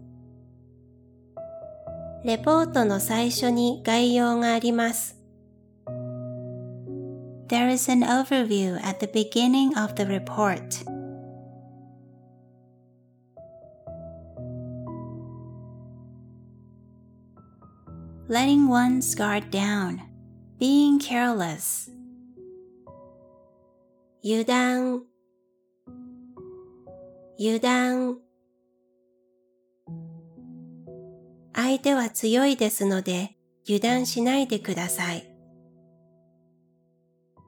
[2.24, 5.16] レポートの最初に概要があります。
[7.48, 10.84] There is an overview at the beginning of the report.
[18.28, 19.98] Letting one's guard down,
[20.60, 21.90] being careless.
[24.22, 25.02] 油断
[27.38, 28.18] 油断
[31.55, 35.31] 相手は強いですので油断しないでください。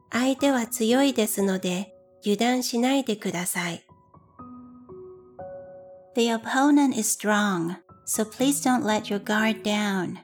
[0.09, 3.85] 相手は強いですので油断しないでください。
[6.15, 7.75] The opponent is strong,
[8.07, 10.17] so please don't let your guard down.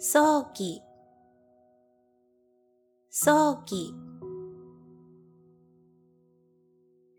[0.00, 0.82] 早期
[3.22, 3.94] 早期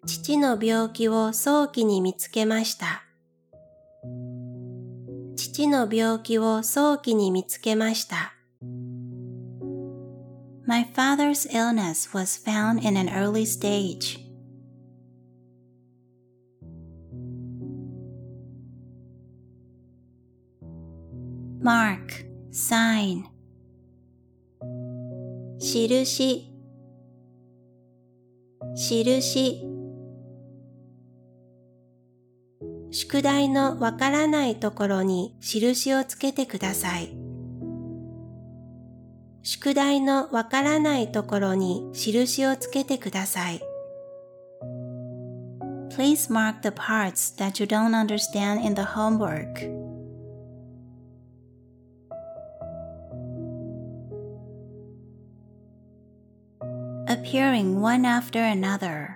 [0.07, 3.03] 父の病気を早期に見つけました。
[5.35, 8.33] 父の病気を早期に見つけました。
[10.65, 14.17] my father's illness was found in an early stage.
[25.61, 26.51] Mark, sign,
[28.75, 29.61] 印印
[32.89, 37.15] 宿題のわからないところに印をつけてください。
[39.43, 43.61] 宿題のわからないところに印をつけてください。
[45.91, 49.80] please mark the parts that you don't understand in the homework.
[57.31, 59.15] Appearing one after another.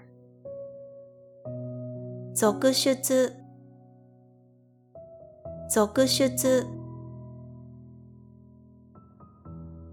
[2.33, 3.33] 続出
[5.69, 6.65] 続出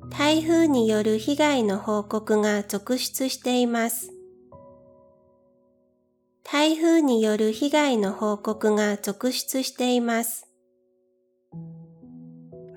[0.09, 4.13] 台風による被害の報告が続出しています。
[6.45, 10.47] 台風による被害の報告が続出しています。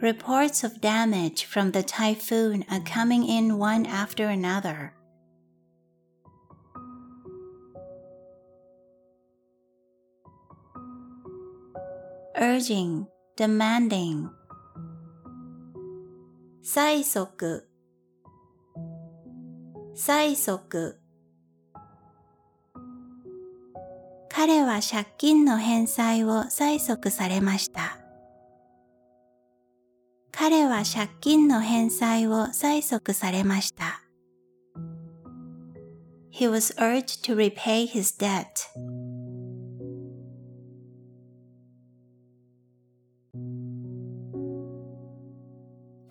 [0.02, 4.95] Reports of damage from the typhoon are coming in one after another.
[12.38, 13.06] Urging,
[13.38, 14.30] demanding,
[16.64, 17.66] 催促
[19.96, 20.98] 催促
[24.30, 28.00] 彼は借金の返済を催促されました。
[30.32, 34.06] 彼は借金の返済を催促されました。
[36.36, 38.68] he was urged to repay his debt.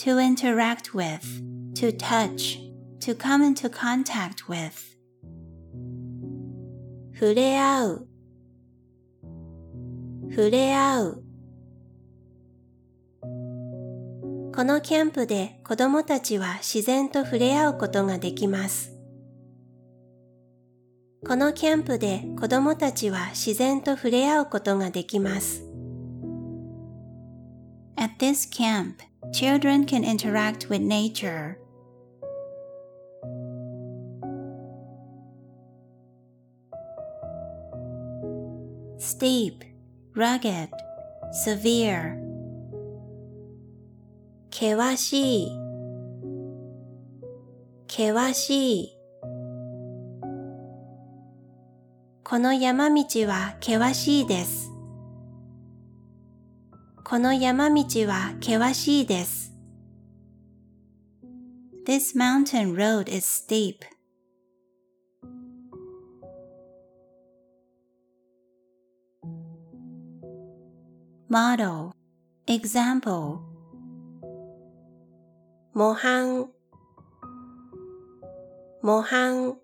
[0.05, 1.25] To interact with,
[1.77, 2.59] to touch,
[3.01, 4.95] to come into contact with.
[7.15, 8.09] 触れ合う
[10.29, 11.25] 触れ合う
[14.55, 18.93] このキャンプで子供たちは自然と触れ合うことができます。
[21.27, 25.65] このキャンプで子供たちは自然と触れ合うことができます。
[27.97, 28.97] At this camp,
[29.33, 31.59] children can interact with nature.
[38.99, 39.65] Steep,
[40.15, 40.71] rugged,
[41.33, 42.21] severe,
[44.51, 45.65] 険しい
[47.89, 48.99] 険しい
[52.23, 54.74] この山道は険しいです。
[57.07, 59.53] この山道は険しいです。
[61.87, 63.81] This mountain road is steep.
[71.29, 71.91] Model,
[72.47, 73.41] example,
[75.75, 76.49] 模範
[78.81, 79.59] 模範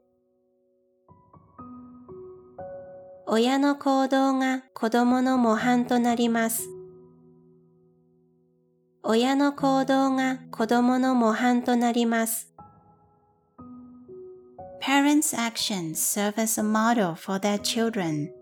[3.26, 6.79] 親の行動が子供の模範となります。
[9.02, 12.52] 親の行動が子供の模範となります。
[14.80, 18.32] parents' actions serve as a model for their children.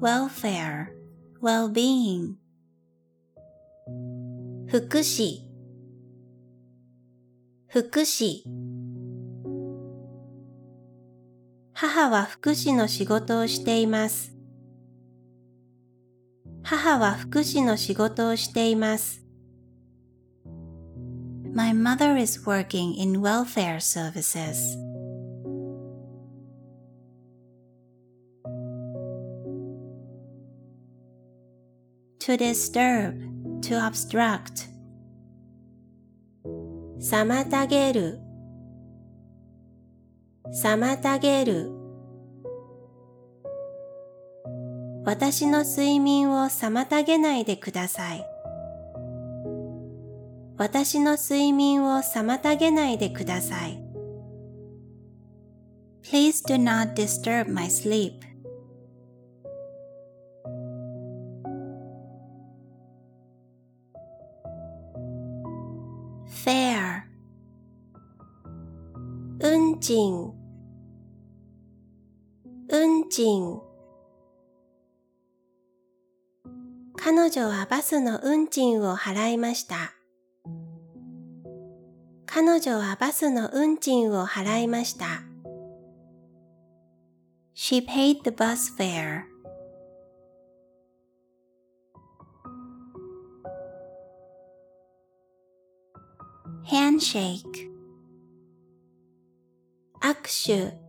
[0.00, 0.92] Welfare,
[1.40, 2.36] well-being,
[4.68, 5.48] 福祉
[7.68, 8.42] 福祉
[11.80, 14.32] 母は福祉の仕事をしています。
[16.64, 19.24] 母は福祉の仕事をしています。
[21.54, 24.76] My mother is working in welfare services.
[32.18, 33.20] To disturb,
[33.62, 34.68] to obstruct,
[36.98, 38.27] 妨げる
[40.52, 41.70] 妨げる
[45.04, 48.26] 私の睡眠を妨げないでください。
[50.56, 53.82] 私の睡眠を妨げないでください。
[56.02, 58.28] Please do not disturb my sleep.
[69.40, 70.37] 運賃
[72.70, 73.62] 運賃
[76.96, 79.94] 彼女はバスの運賃を払いました。
[82.26, 85.22] 彼女はバスの運賃を払いました。
[87.54, 89.24] she paid the bus fare.
[96.64, 97.70] Handshake,
[100.02, 100.87] 握手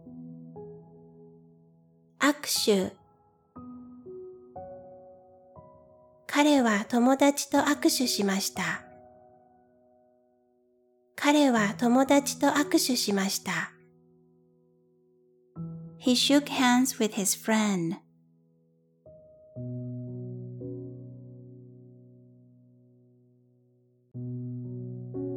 [2.20, 2.94] 握手
[6.28, 8.84] 彼は友達と握手しました。
[11.16, 13.72] 彼は友達と握手しました。
[16.00, 17.98] he shook hands with his friend.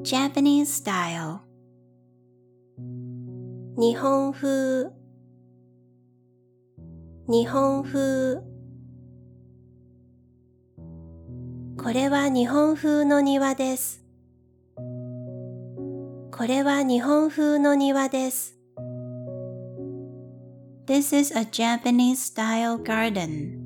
[0.05, 1.41] Japanese style,
[3.77, 4.93] 日本風
[7.29, 8.41] 日本風
[11.81, 14.03] これは日本風の庭です。
[16.33, 18.59] これは日本風の庭です。
[20.87, 23.61] This is a Japanese style garden.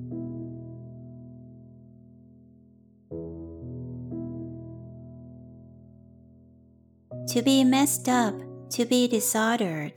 [7.28, 8.36] To be messed up,
[8.68, 9.94] to be disordered.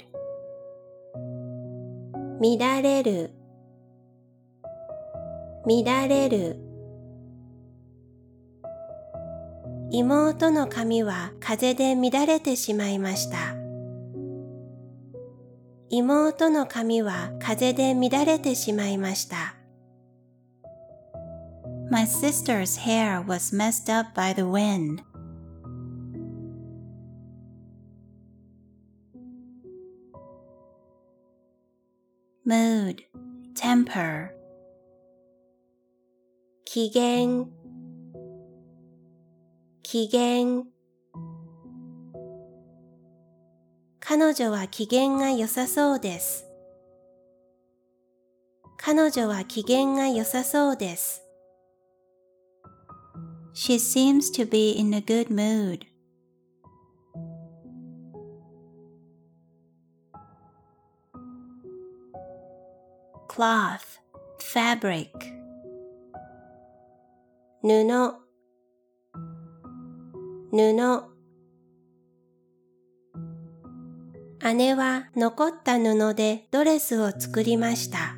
[2.42, 3.39] 乱れる
[5.66, 6.58] 乱れる。
[9.92, 13.56] 妹の髪は風で乱れてしまいました。
[15.90, 19.56] 妹の髪は風で乱れてしまいました。
[21.90, 25.02] My sister's hair was messed up by the wind.
[36.72, 37.48] 機嫌
[39.82, 40.66] 機嫌
[44.00, 46.46] 彼女は機嫌が良さそうです
[48.78, 51.24] 彼女は機嫌が良さそうです
[53.56, 55.88] She seems to be in a good mood.
[67.62, 67.84] 布
[70.50, 71.04] 布
[74.54, 78.16] 姉は残った布でドレスを作りました。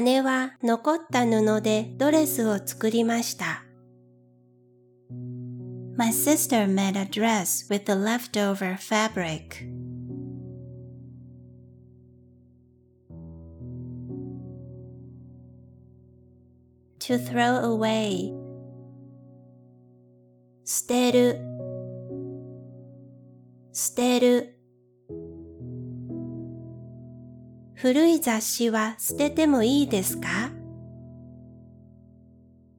[0.00, 3.62] 姉は残った布でドレスを作りました。
[5.98, 9.85] My sister made a dress with the leftover fabric.
[17.06, 18.32] To throw away,
[20.64, 21.38] 捨てる
[23.72, 24.58] 捨てる
[27.76, 30.50] 古い雑誌は捨ててもいいですか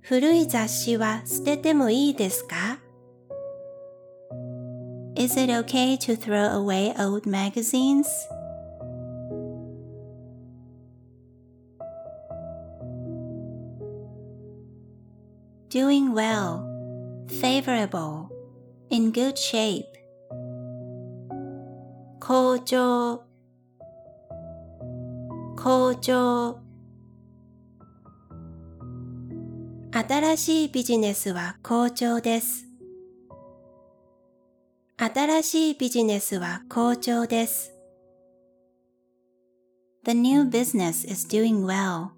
[0.01, 2.79] 古い雑誌は捨ててもいいですか
[5.15, 8.05] is it okay to throw away old magazines?
[15.68, 16.66] Doing well,
[17.28, 18.28] favorable,
[18.90, 19.86] in good shape.
[22.20, 23.22] 好調
[25.56, 26.60] 好調
[29.92, 32.66] 新しいビジネスは好調です。
[34.96, 37.74] 新しいビジネスは好調です。
[40.04, 42.10] The new business is doing well.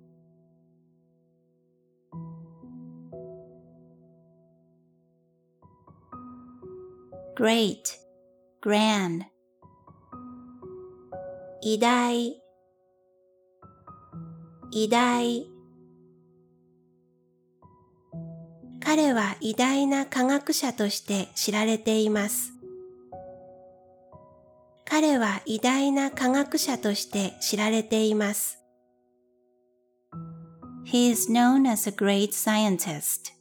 [7.39, 7.77] Great,
[8.61, 9.23] grand,
[11.61, 12.41] 偉大
[14.71, 15.45] 偉大
[18.81, 22.51] 彼は偉大な科学者として知られています。
[24.83, 28.59] 彼は偉大な科学者として知られています。
[30.83, 33.38] he is known as a great scientist.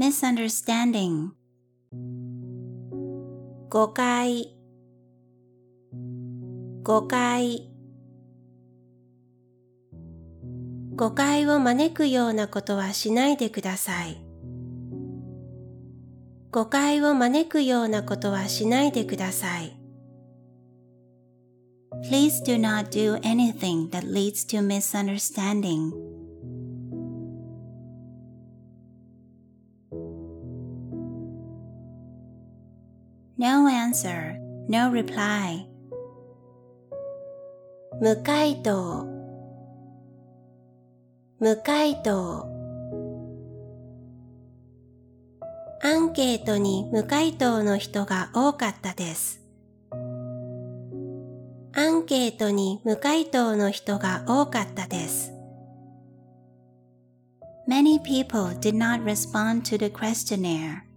[0.00, 1.32] Misunderstanding,
[3.68, 4.56] 誤解
[6.82, 7.68] 誤解
[10.96, 14.24] 誤解を招くようなことはしないでください。
[16.50, 19.76] 誤解を招くようなことはしないでください。
[22.08, 25.92] please do not do anything that leads to misunderstanding.
[33.40, 34.36] No answer,
[34.68, 35.64] no reply.
[37.98, 39.06] 無回答
[41.38, 42.46] 無回答
[45.82, 49.40] アンケートに無回答の人が多かったです。
[51.72, 55.32] アンケートに無回答の人が多かったです。
[57.66, 60.89] Many people did not respond to the questionnaire.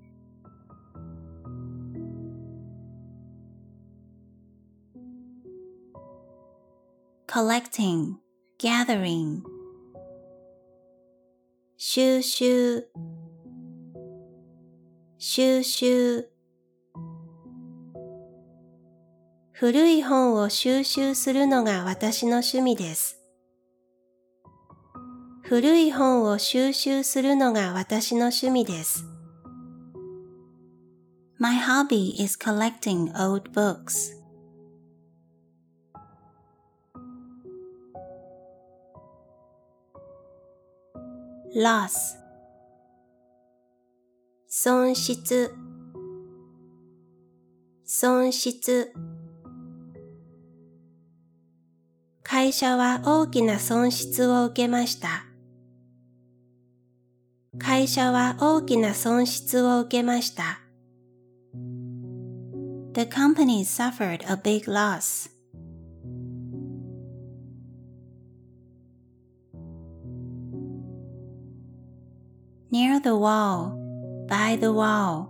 [7.33, 8.17] Collecting,
[8.59, 9.41] gathering,
[11.77, 12.85] 収集
[15.17, 16.29] 収集
[19.51, 23.17] 古い本を収集するのが私の趣味です。
[25.41, 29.05] 古い本を収集するのが私の趣味です。
[31.39, 34.22] My hobby is collecting old books.
[41.55, 42.17] Loss,
[44.47, 45.53] 損失
[47.85, 48.91] 損失
[52.23, 55.25] 会社は大きな損失を受けました。
[57.59, 60.63] 会社は大きな損失を受けました。
[62.93, 65.32] the company suffered a big loss.
[72.73, 73.77] Near the wall,
[74.27, 75.27] by the wall,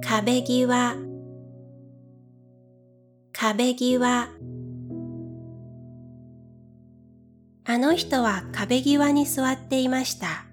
[0.00, 0.94] 壁際
[3.32, 4.28] 壁際
[7.64, 10.46] あの人は壁際に座っていました。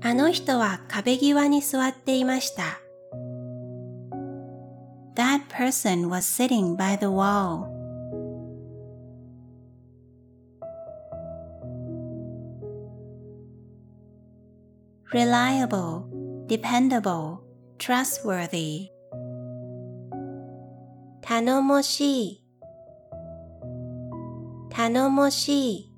[0.00, 2.62] あの人は壁際に座っていました。
[5.16, 7.71] that person was sitting by the wall.
[15.12, 16.08] Reliable,
[16.46, 17.42] dependable,
[17.78, 18.88] trustworthy.
[21.20, 22.44] 頼もしい
[24.70, 25.92] 頼もしい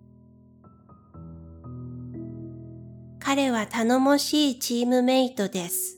[3.20, 5.96] 彼は頼もしいチームメイトです。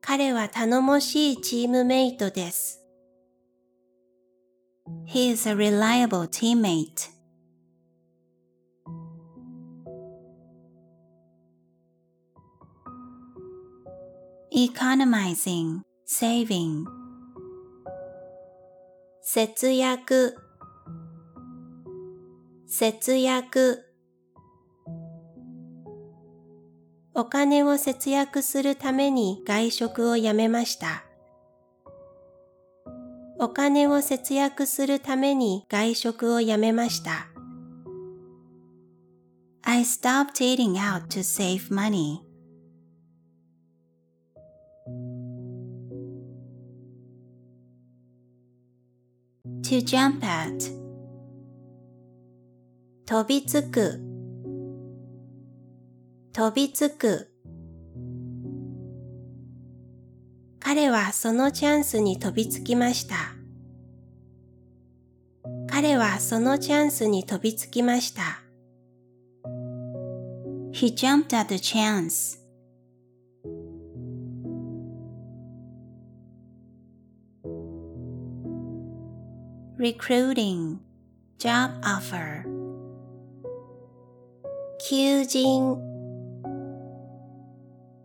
[0.00, 2.80] 彼は頼もしいチームメイトです。
[5.04, 7.15] He is a reliable teammate.
[14.58, 16.86] Economizing, saving,
[19.20, 20.34] 節約
[22.66, 23.84] 節約
[27.12, 31.04] お金を節約するために外食をやめました。
[33.38, 37.26] お金を節約するために外食をやめました。
[39.64, 42.25] I stopped eating out to save money.
[49.66, 50.52] To jump at,
[53.04, 54.00] 飛びつく
[56.32, 57.32] 飛びつく
[60.60, 63.16] 彼はそのチャンスに飛びつきました。
[65.68, 68.40] 彼はそのチャンスに飛びつきました。
[70.72, 72.45] he jumped at the chance.
[79.78, 80.78] Recruiting,
[81.38, 82.46] job offer,
[84.78, 85.76] 求人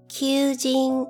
[0.09, 1.07] 求人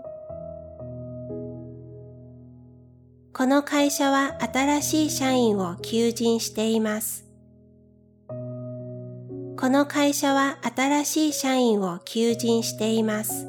[3.34, 7.26] この会社は新しい社員を求人しています。
[8.30, 8.36] こ
[9.68, 13.47] の会社は新しい社員を求人しています。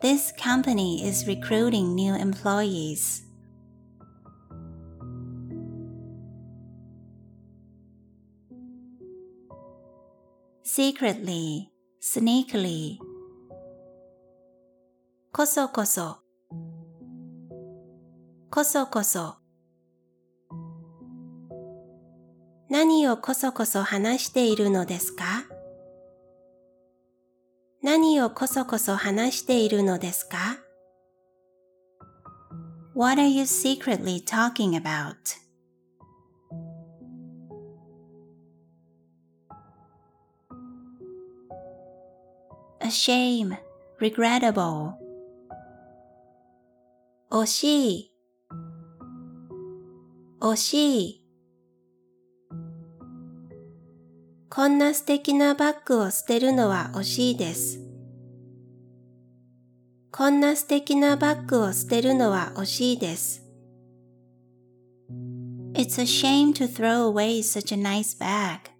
[0.00, 3.31] This company is recruiting new employees.
[10.74, 11.68] Secretly,
[12.00, 12.96] sneakily,
[15.30, 16.20] こそこそ、
[18.50, 19.34] こそこそ。
[22.70, 25.44] 何をこそこそ話しているのですか
[27.82, 30.38] 何をこそこそ話しているのですか
[32.94, 35.41] What are you secretly talking about?
[42.92, 43.56] Shame,
[44.00, 44.92] regrettable,
[47.30, 48.12] 惜しい、
[50.40, 51.22] 惜しい。
[54.50, 57.80] こんな素敵なバッグを捨てるのは惜しいです。
[60.10, 63.42] こんな素敵なバッグを捨てるのは惜しいです。
[65.72, 68.71] It's a shame to throw away such a nice bag.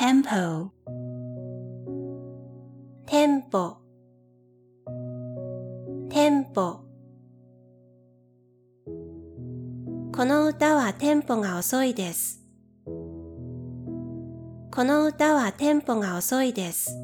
[0.00, 0.70] Tempo
[3.06, 3.76] テンポ
[6.08, 6.80] テンポ
[10.16, 12.40] この歌はテンポが遅いです。
[14.70, 16.96] この歌はテンポが遅いです。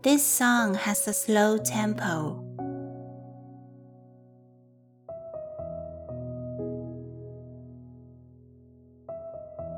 [0.00, 2.41] This song has a slow tempo.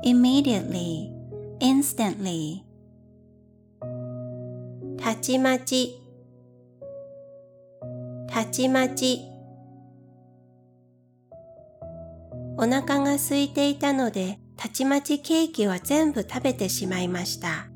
[0.05, 1.09] Immediately,
[1.59, 2.61] instantly.
[4.99, 5.99] たちまち、
[8.27, 9.21] たちまち。
[12.55, 17.67] お腹が空いていたので、たちまちケーキは全部食べてしまいました。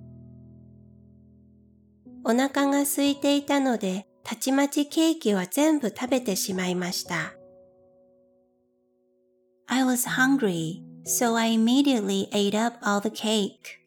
[2.23, 7.33] お腹が空いていたので、たちまちケーキは全部食べてしまいました。
[9.65, 13.79] I was hungry, so I immediately ate up all the cake.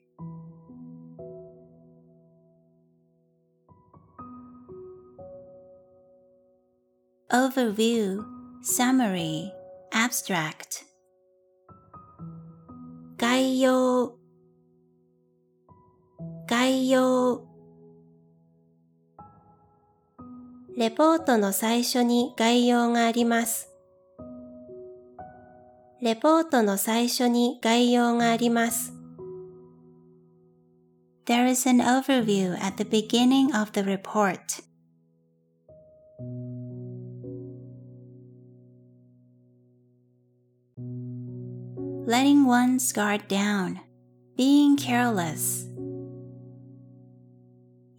[7.31, 8.25] Overview,
[8.62, 9.53] summary,
[9.93, 10.85] abstract.
[13.16, 14.18] 概要
[16.49, 17.47] 概要
[20.77, 23.72] レポートの最初に概要があります。
[26.01, 28.93] レポートの最初に概要があります。
[31.26, 34.68] There is an overview at the beginning of the report.
[42.08, 43.82] letting one's guard down,
[44.38, 45.68] being careless.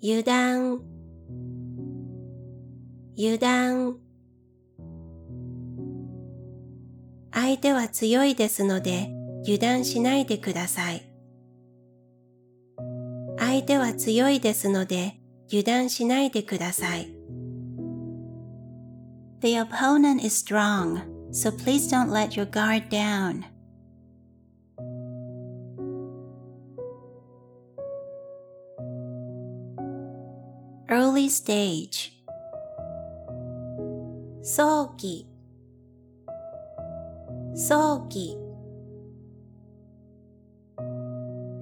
[0.01, 0.81] 油断
[3.15, 3.99] 油断
[7.34, 9.10] 相手は強いですので
[9.44, 11.04] 油断しないでください。
[13.38, 17.14] 相手は強いですので油断しないでください。
[19.42, 21.02] The opponent is strong,
[21.32, 23.44] so please don't let your guard down.
[30.94, 32.12] early stage
[34.44, 35.28] 早期
[37.56, 38.38] 早期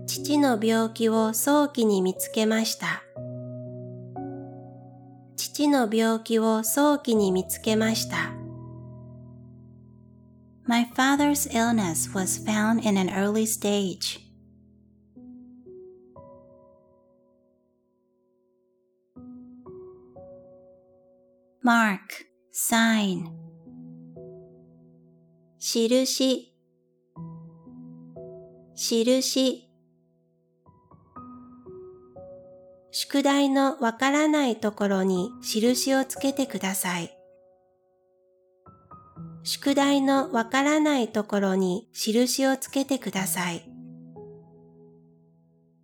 [0.07, 3.03] 父の病気を早期に見つけました
[5.35, 8.33] 父の病気を早期に見つけました
[10.65, 14.31] My father's illness was found in an early stage.
[21.63, 23.40] mark, sign
[25.73, 26.51] 印
[28.75, 29.69] 印
[32.91, 37.17] 宿題のわからないところに印をつけてください。
[39.43, 43.63] 宿題のわからないところに印をつけてください。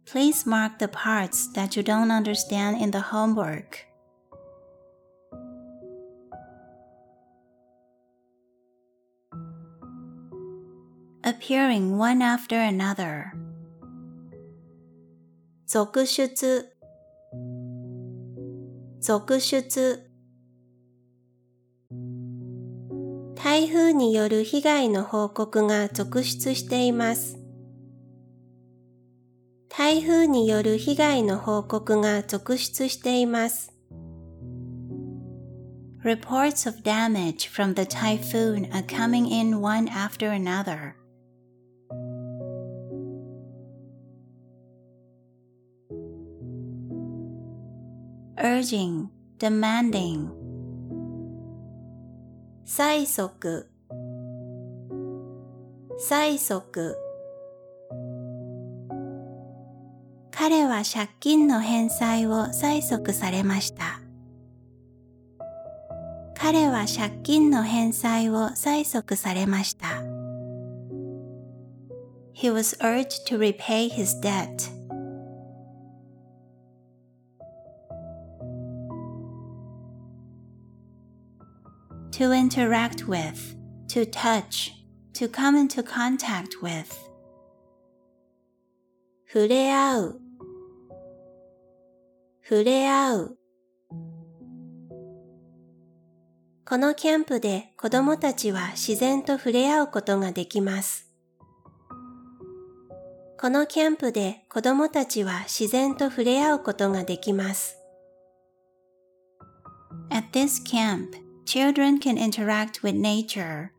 [0.06, 3.87] Please mark the parts that you don't understand in the homework.
[11.28, 13.34] Appearing one after another.
[15.66, 16.72] 続出
[19.02, 20.10] 続出
[23.36, 27.38] 台風による被害の報告が続出しています。
[29.68, 33.74] 台風による被害の報告が続出しています。
[36.06, 40.96] Reports of damage from the typhoon are coming in one after another.
[48.40, 49.10] Urging,
[49.40, 50.30] demanding.
[52.68, 53.68] 催促
[55.98, 56.96] 催促
[60.30, 64.02] 彼は借金の返済を催促されました。
[66.36, 70.04] 彼は借金の返済を催促されました。
[72.36, 74.77] He was urged to repay his debt.
[82.18, 83.56] To interact with,
[83.90, 84.74] to touch,
[85.14, 86.92] to come into contact with.
[89.32, 90.22] 触れ合う
[92.42, 93.38] 触れ合う
[96.66, 101.12] このキャンプで子供たちは自然と触れ合うことができます。
[103.40, 107.78] このキャンプで子供たちは自然と触れ合うことができます。
[110.10, 113.72] At this camp, children can interact with nature.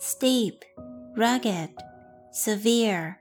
[0.00, 0.64] Steep,
[1.16, 1.70] rugged,
[2.32, 3.20] severe,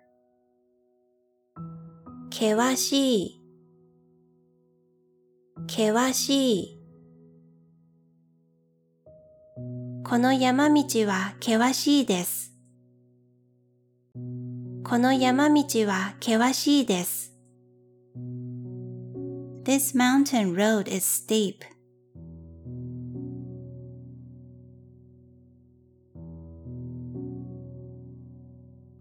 [2.31, 3.41] 険しい
[5.69, 6.79] 険しい
[10.03, 12.52] この山道は険しいです。
[14.85, 17.33] この山道は険しいです。
[19.63, 21.59] This mountain road is steep.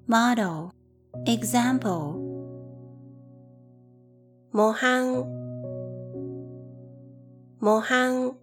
[0.06, 0.70] Model,
[1.26, 2.14] example,
[4.52, 5.24] 模範
[7.60, 8.36] 模範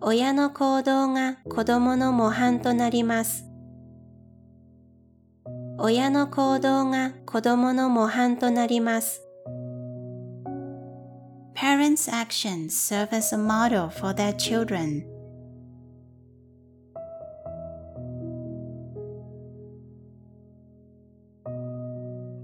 [0.00, 3.43] 親の行動が子供の模範となります。
[5.78, 9.22] 親の行動が子供の模範となります。
[11.54, 15.04] parents' actions serve as a model for their children.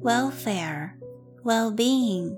[0.02, 0.96] Welfare,
[1.44, 2.36] well-being,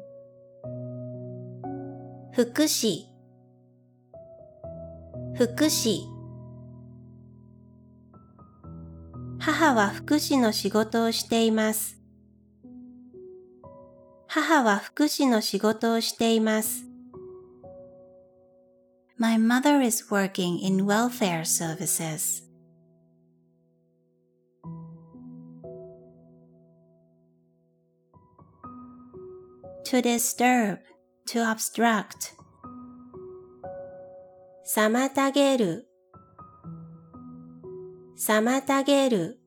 [2.32, 3.06] 福祉
[5.36, 6.11] 福祉
[9.62, 11.96] 母は福祉の仕事をしています。
[14.26, 16.84] 母は福祉の仕事をしています。
[19.16, 22.42] My mother is working in welfare services.
[29.84, 30.80] To disturb,
[31.28, 32.34] to obstruct,
[34.74, 35.86] 妨げる
[38.18, 39.41] 妨げる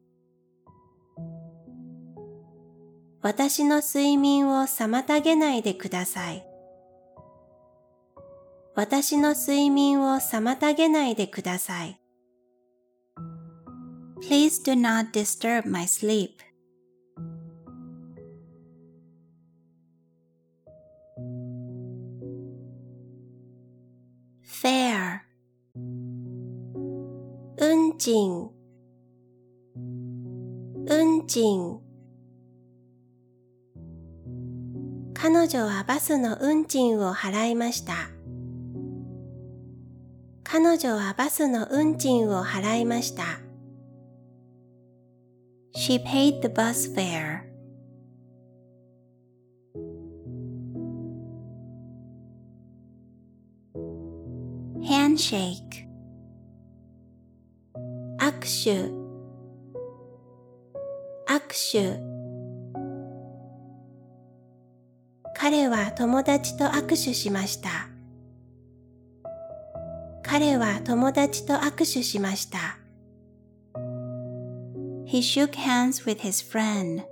[3.26, 6.46] 私の睡眠を妨げないでください。
[8.76, 12.00] 私の睡眠を妨げないでください。
[14.22, 16.34] please do not disturb my sleep.
[27.58, 28.52] 運賃
[30.88, 31.85] 運賃
[35.16, 37.94] 彼女はバスの運賃を払いました。
[40.44, 43.24] 彼女はバスの運賃を払いました。
[45.76, 47.46] she paid the bus fare.
[54.84, 55.88] Handshake,
[58.20, 58.92] 握手
[61.28, 62.15] 握手
[65.48, 67.70] 彼は友達と握手しました。
[70.24, 72.80] 彼は友達と握手しました。
[75.06, 77.04] he shook hands with his friend.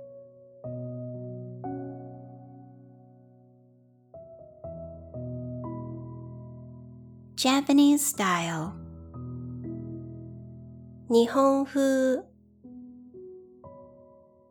[7.36, 8.72] Japanese style,
[11.08, 12.24] 日本風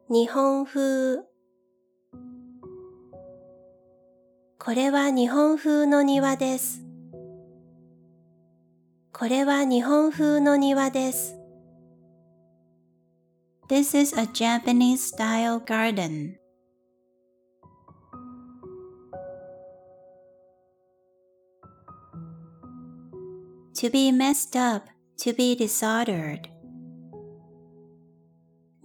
[0.09, 1.32] 日本風
[4.65, 6.85] これは日本風の庭です。
[9.11, 11.35] これは日本風の庭です。
[13.67, 16.37] This is a Japanese style garden.
[23.81, 24.87] To be messed up,
[25.17, 26.49] to be disordered.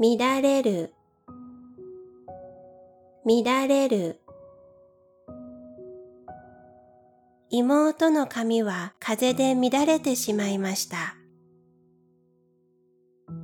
[0.00, 0.92] 乱れる
[3.24, 4.20] 乱れる
[7.50, 11.16] 妹の髪は風で乱れてしまいました。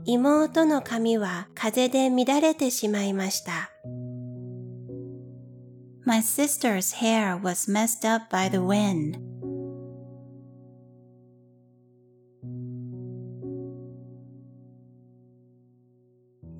[0.04, 3.70] 妹の髪は風で乱れてしまいました。
[6.04, 9.18] My sister's hair was messed up by the wind.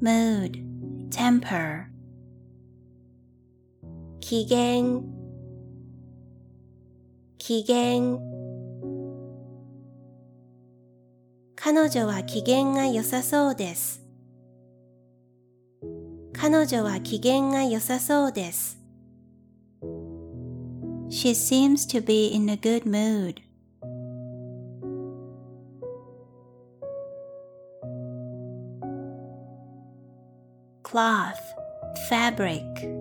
[0.00, 0.62] Mood,
[1.10, 1.88] temper.
[4.20, 5.02] 機嫌
[7.46, 8.18] 機嫌。
[11.54, 14.00] 彼女は機嫌が良さそうです。
[16.32, 18.78] 彼女は機嫌が良さそうです。
[21.10, 23.42] She seems to be in a good mood.
[30.82, 31.34] 布、布、
[32.08, 32.24] 布、布、布、布、布、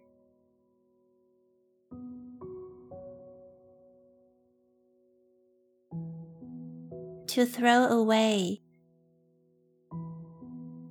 [7.28, 8.63] Throw away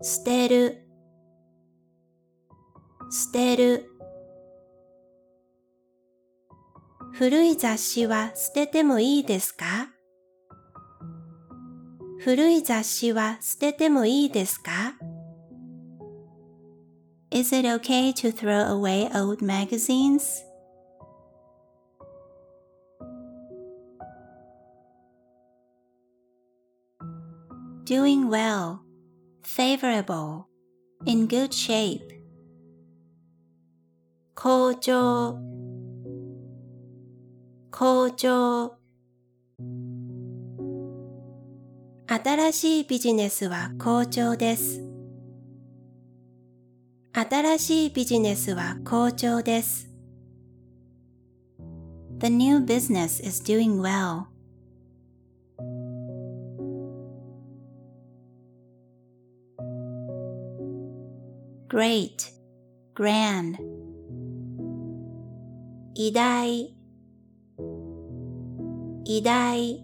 [0.05, 0.83] 捨てる
[3.09, 3.89] 捨てる
[7.13, 9.91] 古い雑誌は捨ててもいいですか
[12.19, 14.95] 古い雑誌は捨ててもいいですか
[17.31, 20.43] Is it okay to throw away old magazines?
[27.85, 28.81] Doing well
[29.43, 30.47] favorable,
[31.07, 32.23] in good shape.
[34.35, 35.39] 好調
[37.71, 38.77] 好調
[42.09, 44.83] 新しいビジネスは好調です。
[47.15, 49.89] 新しいビジネスは好調です。
[52.19, 54.32] The new business is doing well.
[61.73, 62.31] Great,
[62.95, 63.57] grand.
[65.95, 66.75] 偉大、
[69.07, 69.81] 偉大。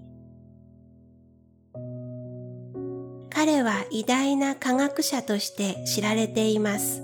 [3.31, 7.03] 彼は偉大な科学者として知られています。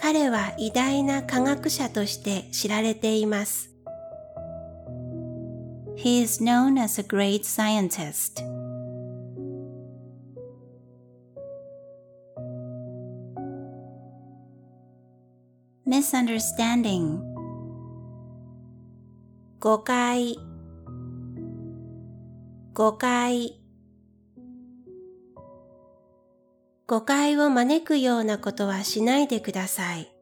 [0.00, 3.70] 彼は偉大な科学者として知られています。
[5.96, 8.59] He is known as a great scientist.
[15.90, 17.18] Misunderstanding
[19.58, 20.38] 誤解
[22.72, 23.60] 誤解
[26.86, 30.12] 誤解を招くようなことはしないでください。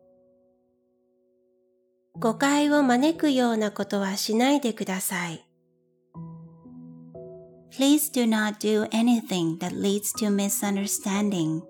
[2.19, 5.47] 誤解を招くようなことはしないでください。
[7.71, 11.61] Please do not do anything that leads to misunderstanding.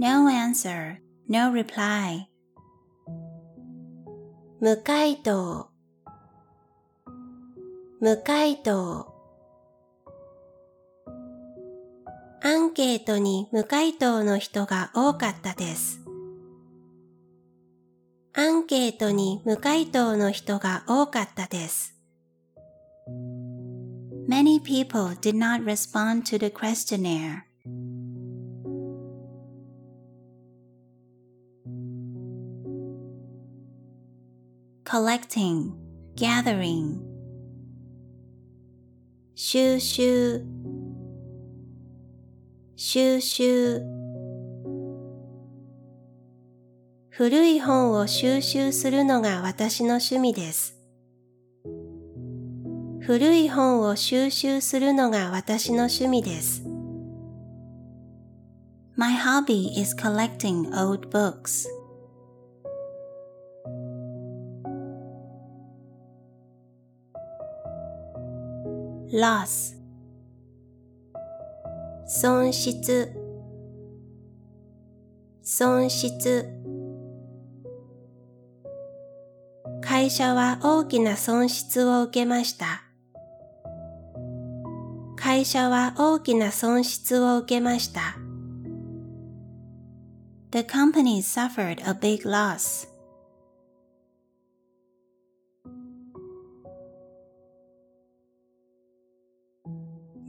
[0.00, 0.96] No answer,
[1.28, 2.24] no reply.
[4.58, 5.68] 無回答
[8.00, 9.14] 無回答
[12.42, 16.00] アンケートに無回答の人が多かったです。
[18.32, 21.94] アンケートに無回答の人が多かったです。
[24.26, 27.49] Many people did not respond to the questionnaire.
[34.90, 35.70] Collecting,
[36.16, 36.98] gathering.
[39.36, 40.44] 収集
[42.74, 43.80] 収集
[47.08, 50.76] 古い本を収集するのが私の趣味です。
[53.00, 56.64] 古い本を収集するのが私の趣味です。
[58.96, 61.79] My hobby is collecting old books.
[69.12, 69.74] Loss
[72.06, 73.12] 損失
[75.42, 76.48] 損失
[79.80, 82.84] 会社は大きな損失を受けました。
[85.16, 88.16] 会社は大きな損失を受けました。
[90.52, 92.89] The company suffered a big loss.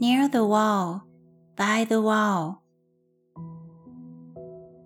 [0.01, 1.03] Near the wall,
[1.55, 2.55] by the wall.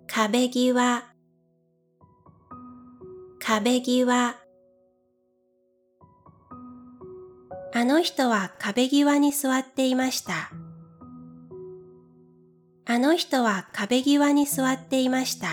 [0.06, 1.04] 壁際
[3.40, 4.36] 壁際
[7.72, 10.50] あの人は壁際に座っていました。
[12.84, 15.48] あの人は壁際に座っていました。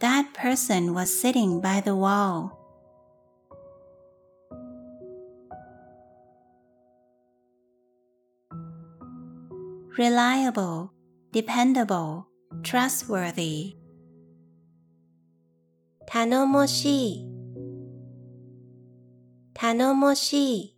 [0.00, 2.55] That person was sitting by the wall.
[9.96, 10.90] Reliable,
[11.32, 12.26] dependable,
[12.62, 13.76] trustworthy.
[16.06, 17.30] 頼もしい、
[19.54, 20.76] 頼もしい。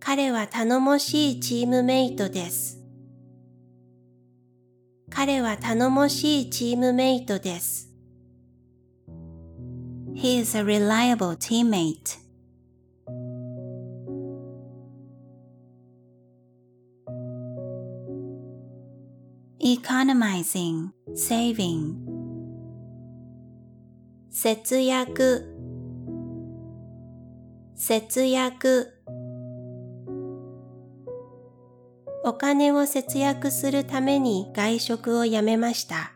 [0.00, 2.80] 彼は頼もしいチームメイトです。
[5.10, 7.88] 彼は頼もしいチームメイトです。
[10.14, 12.23] He is a reliable teammate.
[19.74, 21.96] Economizing, saving
[24.30, 25.50] 節約
[27.74, 28.94] 節約
[32.24, 36.12] お金を節約するために外食をやめました。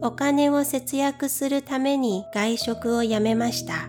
[0.00, 3.88] お金を節約するために外食をやめました。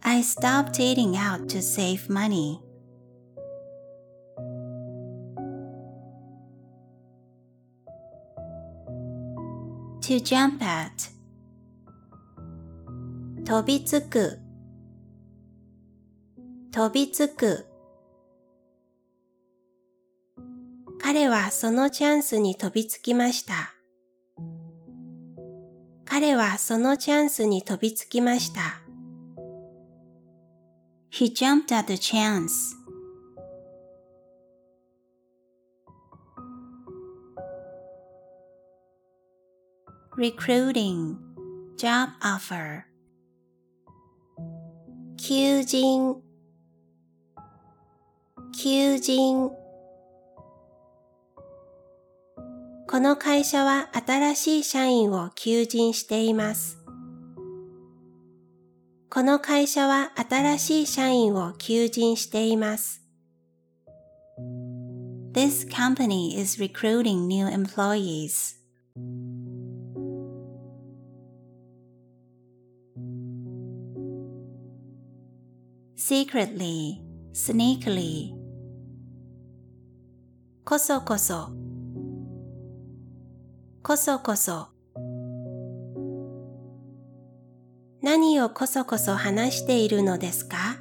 [0.00, 2.63] I stopped eating out to save money.
[10.04, 10.90] To jump at.
[13.46, 14.38] 飛びつく。
[16.70, 17.64] 飛びつく。
[21.00, 23.72] 彼はそのチャンスに飛びつきました。
[26.04, 28.60] 彼はそのチャンスに飛びつきました。
[31.10, 32.83] He jumped at the chance.
[40.16, 41.16] Recruiting,
[41.76, 42.84] job offer.
[45.16, 46.22] 求人、
[48.52, 49.50] 求人。
[52.86, 56.78] この会社は新しい社員を求人しています。
[59.10, 63.02] この会社は新しい社員を求人しています。
[65.32, 68.54] This company is recruiting new employees.
[76.06, 77.00] Secretly,
[77.32, 78.34] sneakily.
[80.62, 81.48] こそこそ、
[83.82, 84.68] こそこそ。
[88.02, 90.76] 何をこそこそ話しているのですか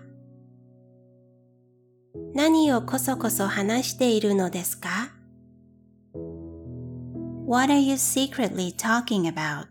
[2.34, 5.14] 何をこそこそ話しているのですか
[7.48, 9.68] What are you secretly talking about?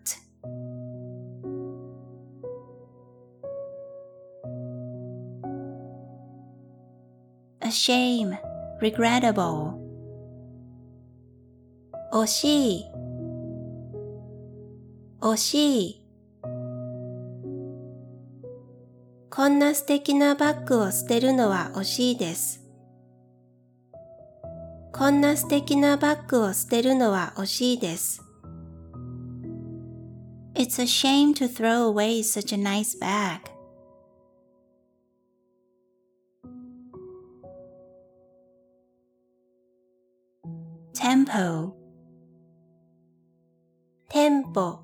[7.73, 8.39] Shame,
[8.81, 9.81] regrettable.
[12.13, 12.85] 惜しい、
[15.21, 16.03] 惜しい。
[19.31, 22.63] こんな素敵なバッグを捨てるのは惜しいです。
[24.93, 28.23] こんな素敵なバッグを捨てるのは惜しいです。
[30.55, 33.52] It's a shame to throw away such a nice bag.
[40.95, 41.73] Tempo
[44.11, 44.81] テンポ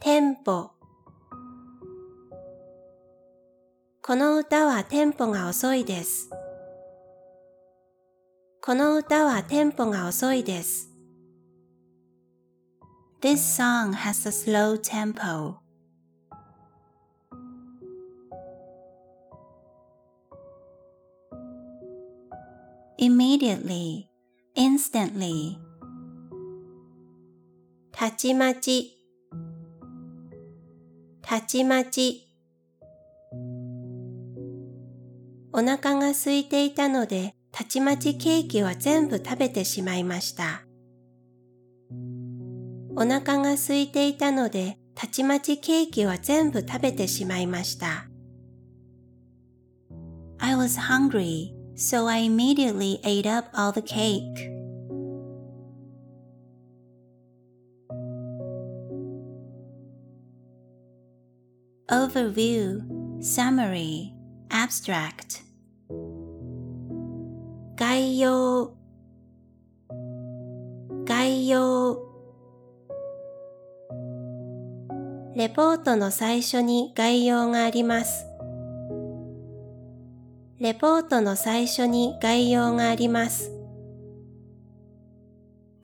[0.00, 0.72] テンポ
[4.02, 6.30] この歌はテンポが遅いです。
[8.60, 10.90] この歌はテンポが遅いです。
[13.20, 15.69] This song has a slow tempo.
[23.00, 24.04] Immediately,
[24.54, 25.56] instantly,
[27.90, 28.94] たちまち、
[31.22, 32.28] たちまち。
[35.52, 40.62] お腹が空いていたので、たちまちケーキは全部食べてしまいました。
[42.96, 48.06] お腹が空いていたので、たちまちケーキは全部食べてしまいました。
[50.38, 54.51] I was hungry, so I immediately ate up all the cake.
[61.89, 62.81] Overview,
[63.21, 64.13] summary,
[64.49, 65.41] abstract.
[67.77, 68.73] 概要
[71.05, 71.97] 概要
[75.35, 78.28] レポートの最初に概要があります。
[80.59, 83.51] レポートの最初に概要があります。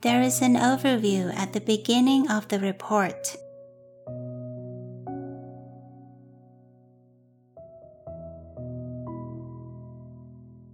[0.00, 3.14] There is an overview at the beginning of the report.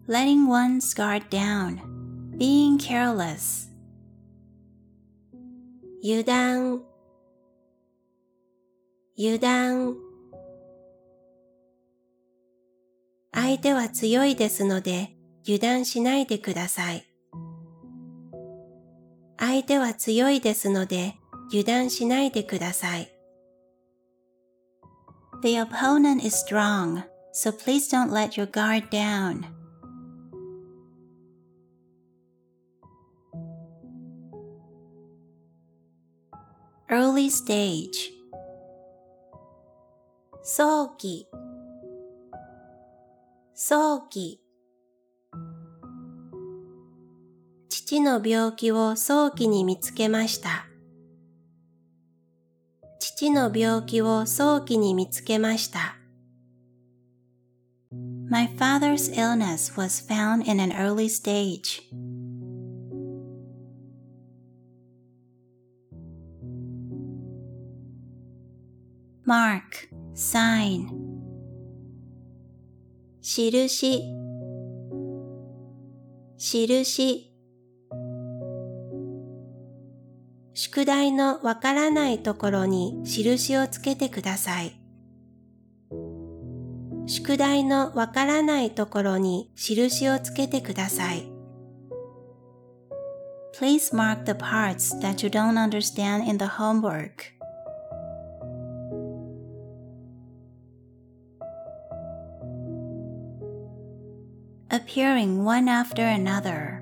[0.07, 1.81] Letting one's guard down,
[2.39, 3.69] being careless.
[6.01, 6.81] 油断
[9.17, 9.95] 油断
[13.34, 17.06] 相手は強いですので油断しないでください。
[19.38, 21.16] 相手は強いですので
[21.50, 23.10] 油断しないでください。
[25.42, 27.04] The opponent is strong,
[27.34, 29.44] so please don't let your guard down.
[36.90, 38.14] Early stage
[40.44, 41.28] 早期
[43.56, 44.42] 早期
[47.70, 50.66] 父の病気を早期に見つけました。
[52.98, 55.98] 父の病気を早期に見つけました。
[58.28, 61.84] My father's illness was found in an early stage.
[73.24, 73.70] Mark, sign.
[73.70, 74.04] 印、
[76.38, 77.32] 印。
[80.54, 84.78] 宿題のわからないところに印をつけてください。
[87.06, 91.32] 宿題のわからないところに印をつけてください。
[93.58, 97.43] Please mark the parts that you don't understand in the homework.
[104.74, 106.82] Appearing one after another.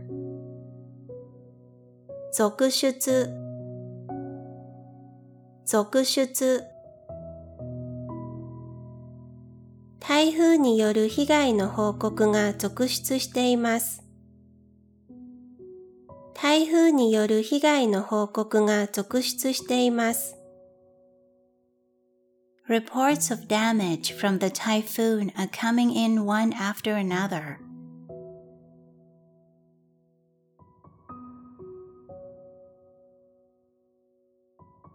[2.31, 3.29] 続出
[5.65, 6.63] 続出
[9.99, 14.01] 台風による被害の報告が続出しています。
[16.33, 20.37] 台風による被害の報告が続出しています。
[22.69, 27.57] Reports of damage from the typhoon are coming in one after another.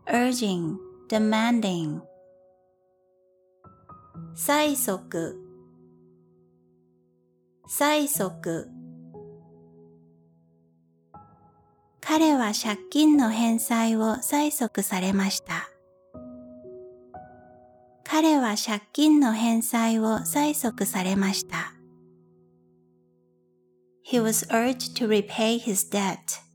[0.08, 0.78] Urging,
[1.08, 2.00] demanding.
[4.36, 5.36] 催促
[7.68, 8.68] 催促
[12.00, 15.68] 彼は借金の返済を催促されました。
[18.04, 21.72] 彼は借金の返済を催促されました。
[24.04, 26.45] He was urged to repay his debt.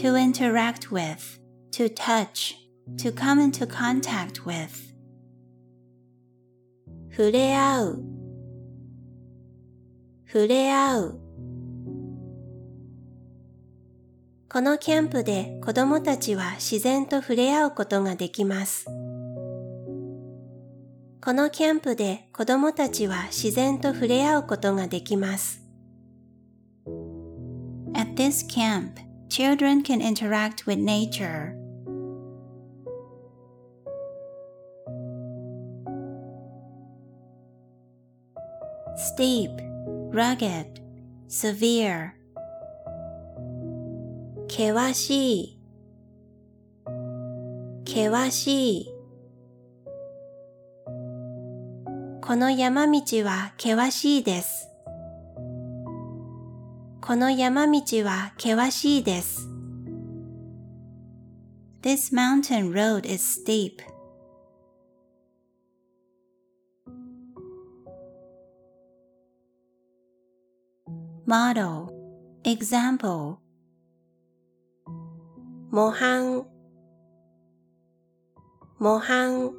[0.00, 1.38] To interact with,
[1.72, 2.56] to touch,
[2.96, 4.90] to come into contact with.
[7.10, 8.02] 触れ合う
[10.26, 11.20] 触れ合う
[14.48, 18.86] このキャンプで子供たちは自然と触れ合うことができます。
[21.22, 25.60] このキャンプで子供たちは自然と触れ合うことができます。
[27.92, 31.56] At this camp, children can interact with nature.
[38.96, 39.50] Steep,
[40.12, 40.80] rugged,
[41.28, 42.16] severe.
[44.48, 45.60] 険しい
[47.86, 48.94] 険しい
[52.20, 54.69] この山道は険しいです。
[57.10, 59.48] この山道は険しいです。
[61.82, 63.78] This mountain road is steep.
[71.26, 71.88] Model
[72.44, 73.38] Example
[75.72, 76.46] 模範
[78.78, 79.50] 模範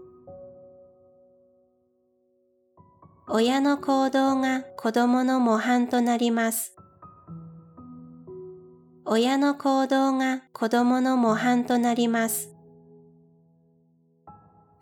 [3.28, 6.78] 親の行動が子供の模範となります。
[9.06, 12.56] 親の行動が子供の模範となります。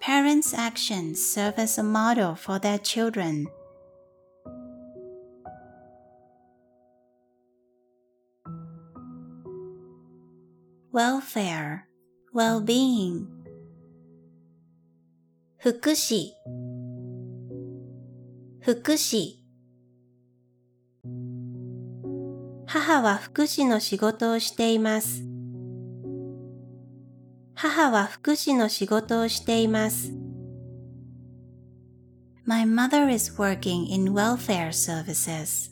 [0.02, 3.48] Parents' actions serve as a model for their children.
[10.91, 11.86] Welfare,
[12.34, 13.28] well-being
[15.58, 16.32] 福祉
[18.62, 19.39] 福祉
[22.72, 25.24] 母は福祉の仕事をしています。
[27.56, 30.14] 母は福祉の仕事をしています。
[32.46, 35.72] My mother is working in welfare services.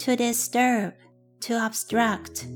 [0.00, 0.92] To disturb,
[1.40, 2.46] to obstruct.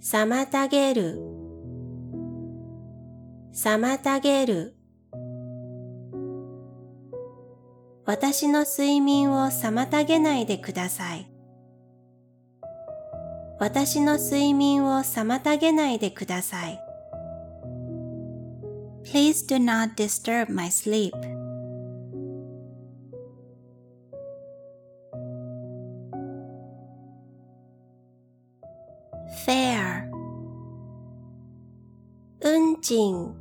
[0.00, 1.27] 妨げる
[3.60, 4.76] 妨げる
[8.06, 11.28] 私の睡眠を妨げないでください。
[13.58, 16.80] 私の睡眠を妨げないでください。
[19.02, 21.10] Please do not disturb my sleep.
[29.44, 30.08] fair
[32.40, 33.37] 運賃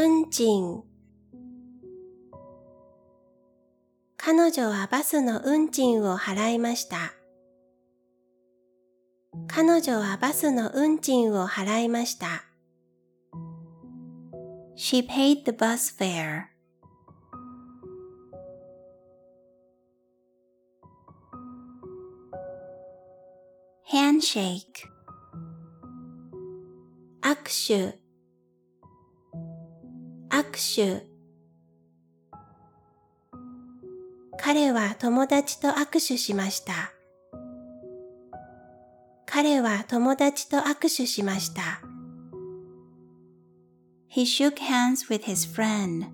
[0.00, 0.84] 運賃
[4.16, 7.14] 彼女はバスの運賃を払いました。
[9.48, 12.44] 彼女はバスの運賃を払いました。
[14.76, 16.44] She paid the bus fare.
[23.90, 24.86] handshake
[27.22, 28.07] 握手
[30.48, 31.02] 握手
[34.38, 36.92] 彼は友達と握手しました。
[39.26, 41.82] 彼は友達と握手しました。
[44.08, 46.06] He shook hands with his friend.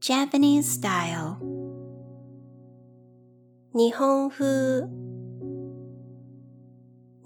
[0.00, 1.36] Japanese style
[3.74, 5.07] 日本風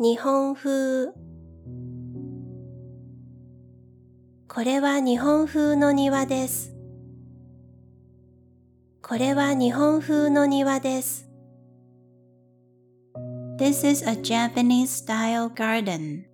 [0.05, 1.13] 日本風
[4.49, 6.75] これは日本風の庭です。
[9.01, 11.29] これは日本風の庭です。
[13.61, 16.25] This is a Japanese style garden.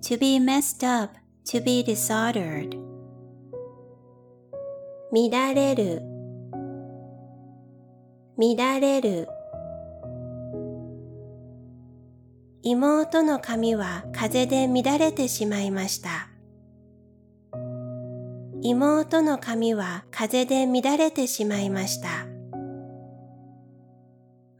[0.00, 2.78] to be messed up, to be disordered.
[5.12, 6.09] 乱れる
[8.40, 9.28] 乱れる。
[12.62, 16.30] 妹の髪は風で乱れてしまいました。
[18.62, 22.26] 妹の髪は風で乱れてしまいました。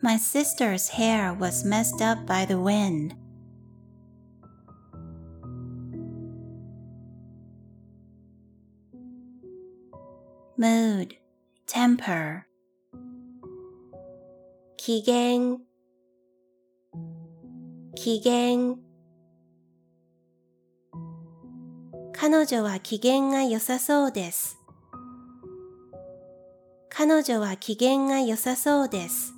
[0.02, 3.14] My sister's hair was messed up by the wind.
[14.82, 15.58] 機嫌
[17.94, 18.76] 機嫌
[22.14, 24.56] 彼女は機嫌が良さそうです。
[26.88, 29.34] 彼女は機嫌が良さそうです。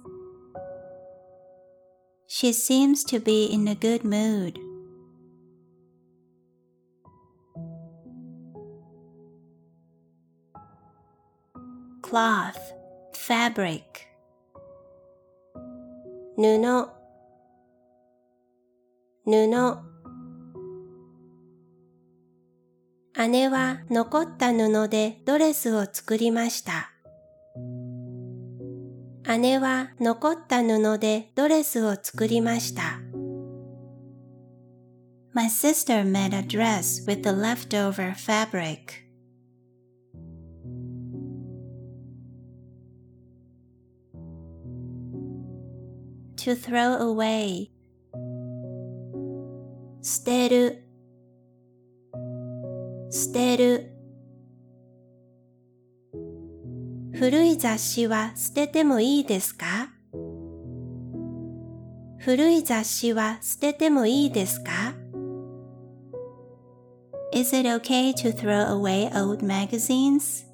[2.29, 4.61] She seems to be in a good mood.
[12.01, 12.61] cloth,
[13.13, 14.12] fabric
[16.37, 16.59] 布
[19.27, 19.79] 布
[23.29, 26.91] 姉は残った布でドレスを作りました。
[29.39, 33.01] 姉は残った布でドレスを作りました。
[35.35, 39.03] My sister made a dress with the leftover fabric.
[46.45, 47.71] To throw away.
[50.03, 50.83] 捨てる
[53.13, 53.93] 捨てる
[57.15, 59.91] 古い雑誌は捨ててもいいですか
[62.19, 64.95] 古い雑誌は捨ててもいいですか
[67.33, 70.52] Is it okay to throw away old magazines?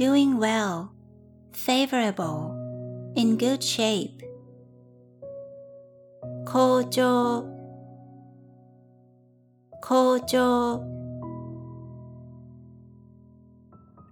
[0.00, 0.90] Doing well,
[1.52, 2.54] favorable,
[3.16, 4.22] in good shape.
[6.44, 7.44] 好調
[9.82, 10.82] 好調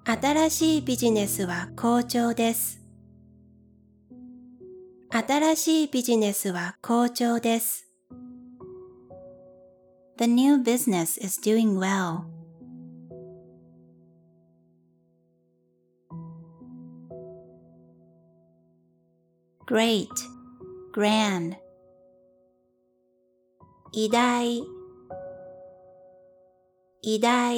[0.04, 2.82] 新しいビジネスは好調です。
[5.10, 7.88] 新しいビジネスは好調です。
[10.18, 12.24] The new business is doing well.
[19.69, 20.09] Great,
[20.91, 21.55] grand,
[23.91, 24.63] 偉大
[27.03, 27.53] 偉大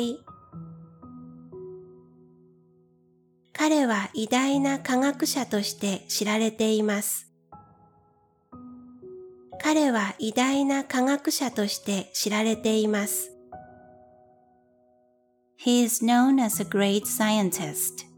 [3.54, 7.32] 彼は偉大な科学者として知られています。
[9.64, 13.32] 彼は偉大な科学者として知られています。
[15.56, 18.11] he is known as a great scientist.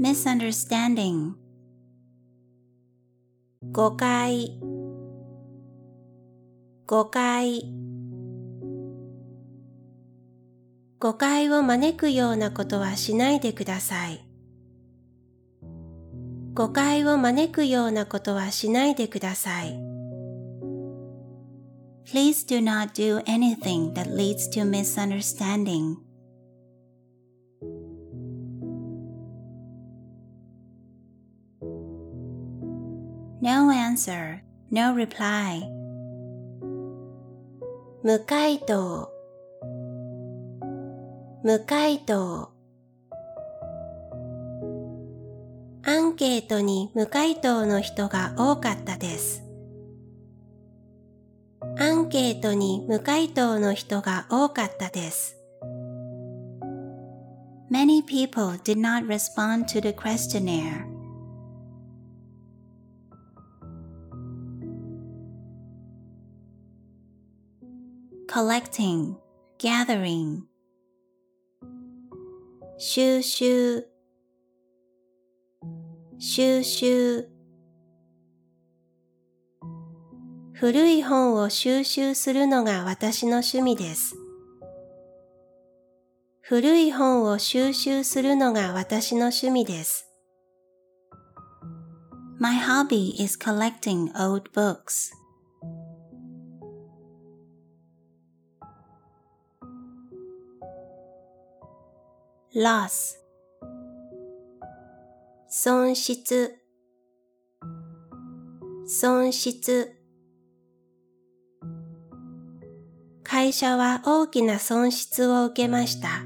[0.00, 1.34] Misunderstanding,
[3.72, 4.58] 誤解
[6.86, 7.62] 誤解
[10.98, 14.24] 誤解を招くようなことはしないでください。
[16.54, 19.78] 誤解を招くようなことはしないでください。
[22.04, 25.96] please do not do anything that leads to misunderstanding.
[33.42, 34.40] No answer,
[34.70, 35.62] no reply.
[38.04, 39.10] 無回答
[41.42, 42.52] 無回答
[45.84, 49.42] アンケートに無回答の人が多かったです。
[51.80, 55.36] アンケートに無回答の人が多かったです。
[57.72, 60.91] Many people did not respond to the questionnaire.
[68.32, 69.16] Collecting,
[69.58, 70.44] gathering,
[72.78, 73.84] 収集
[76.18, 77.28] 収集
[80.54, 84.16] 古い本を収集するのが私の趣味です。
[86.40, 90.06] 古い本を収集するのが私の趣味です。
[92.38, 95.21] My hobby is collecting old books.
[102.54, 103.16] Loss
[105.48, 106.58] 損失
[108.86, 109.96] 損失
[113.22, 116.24] 会社は大きな損失を受けました。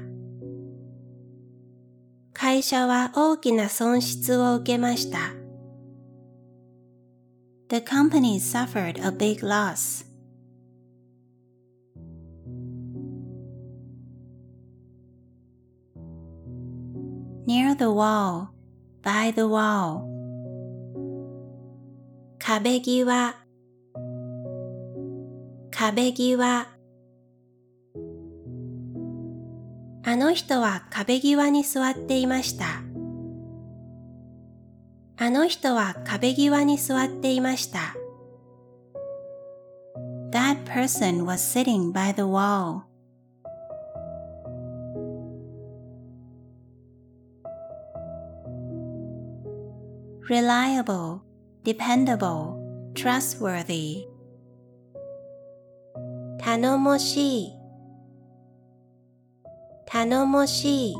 [2.33, 5.33] 会社は大きな損失を受けました。
[7.69, 10.06] The company suffered a big loss.
[17.47, 18.49] Near the wall,
[19.01, 20.03] by the wall,
[22.37, 23.35] 壁際
[25.71, 26.67] 壁際
[30.03, 32.65] あの人は壁際に座っていました。
[35.19, 37.95] あの人は壁際に座っていました。
[40.31, 42.86] that person was sitting by the wall.
[50.29, 51.21] Reliable,
[51.63, 52.59] dependable,
[52.93, 54.05] trustworthy.
[56.37, 57.53] 頼もしい
[59.85, 60.95] 頼もしい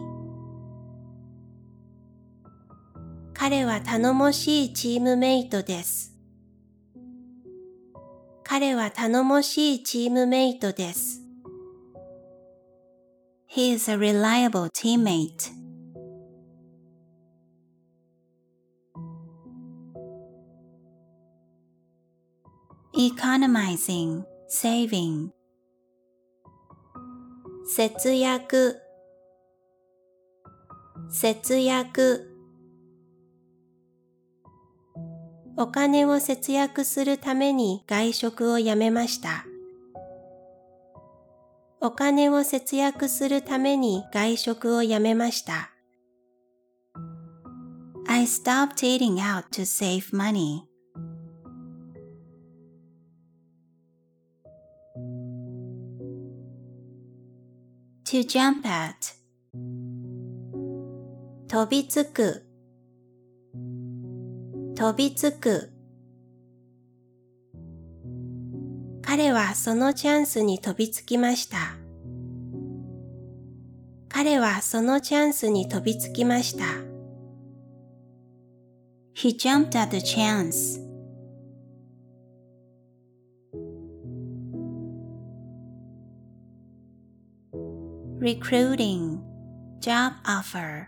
[3.34, 6.14] 彼は頼もしいチームメイトです。
[8.46, 11.22] 彼は頼もしいチームメイトです。
[13.50, 15.67] He is a reliable teammate.
[23.00, 25.30] Economizing, saving.
[27.68, 28.82] 節約
[31.08, 32.28] 節約
[35.56, 39.46] お金を節約するために外食をやめました。
[41.80, 45.70] お金を節約するために外食をやめました。
[48.08, 50.62] I stopped eating out to save money.
[58.10, 58.96] To jump at
[61.50, 62.46] 飛びつく
[64.78, 65.74] 飛びつく
[69.02, 71.58] 彼はそのチャンスに飛びつきました。
[74.08, 76.64] 彼はそのチャンスに飛びつきました。
[79.16, 80.87] He jumped at the chance.
[88.20, 89.20] Recruiting
[89.80, 90.88] Job offer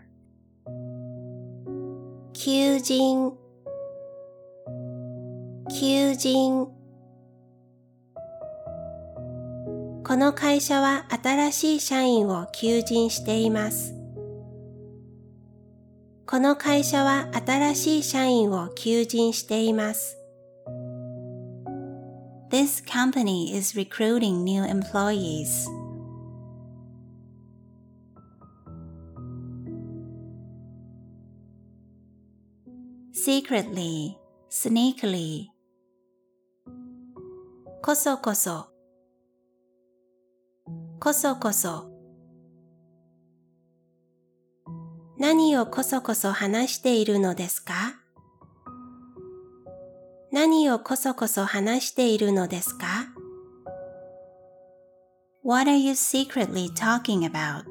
[2.32, 3.32] 求人
[5.68, 6.66] 求人
[10.02, 13.94] この会社は新しい社員を求人しています。
[16.26, 20.16] この会社は新しい社員を求人しています。
[22.50, 25.79] This company is recruiting new employees.
[33.22, 34.16] Secretly,
[34.48, 35.48] sneakily.
[37.82, 38.70] こそこそ
[40.98, 41.90] こそこそ
[45.18, 47.74] 何をこそこそ話しているのですか
[50.32, 52.86] 何をこそこそ話しているのですか
[55.44, 57.66] What are you secretly talking about?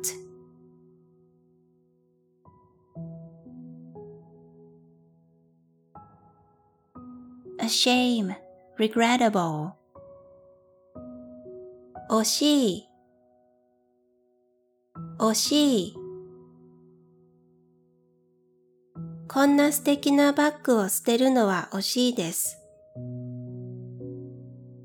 [7.70, 8.36] A shame,
[8.80, 9.74] regrettable.
[12.10, 12.90] 惜しい
[15.20, 15.96] 惜しい。
[19.28, 22.58] こんな素敵なバッグを捨てるのは惜しいです。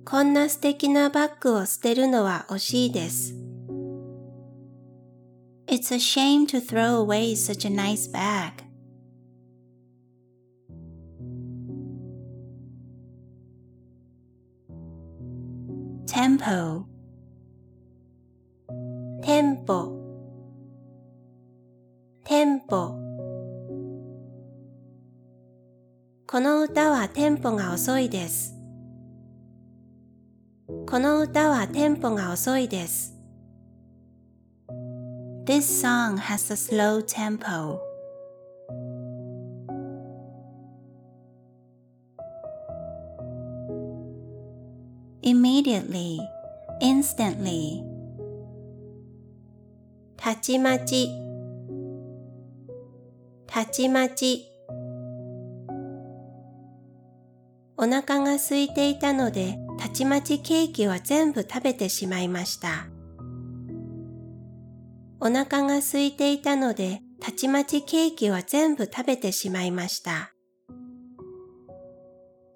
[0.05, 3.35] こんな素敵なバッグを捨てるのは惜しいです。
[5.69, 8.74] It's a shame to throw away such a nice bag.
[16.15, 16.85] Tempo
[19.21, 19.93] テンポ
[22.25, 22.91] テンポ
[26.29, 28.55] この歌はテンポが遅いです。
[30.87, 33.17] この歌はテンポが遅いです。
[35.47, 37.81] This song has a slow tempo.
[45.25, 46.19] Immediately,
[46.83, 47.83] instantly.
[50.17, 51.09] たちまち
[53.47, 54.45] たちまち。
[57.79, 62.89] お腹が空いていたので、たちまちケーキは全部食べてしまいました。
[65.21, 70.35] お腹が空いていたので、たちまちケーキは全部食べてしまいました。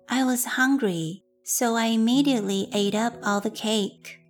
[0.07, 4.21] I was hungry, so I immediately ate up all the cake.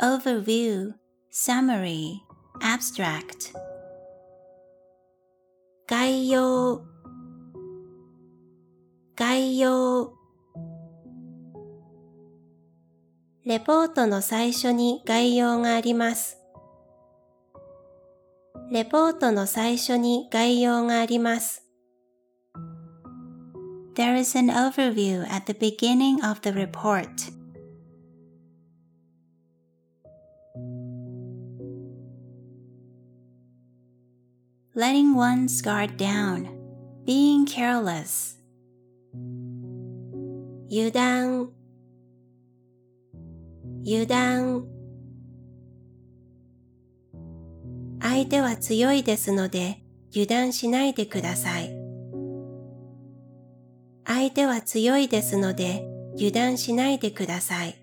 [0.00, 0.94] overview,
[1.28, 2.22] summary,
[2.62, 3.52] abstract
[5.86, 6.82] 概要
[9.16, 10.14] 概要
[13.44, 16.39] レポートの最初に概要があります。
[18.71, 21.63] レポートの最初に概要があります。
[23.95, 27.35] There is an overview at the beginning of the report.
[34.75, 36.49] letting one's guard down,
[37.05, 38.35] being careless.
[40.69, 41.49] 油断
[43.85, 44.65] 油断
[48.00, 49.82] 相手は強いですので
[50.12, 51.74] 油断しないでください。
[54.06, 55.86] 相手は強いですので
[56.16, 57.76] 油断しないでください。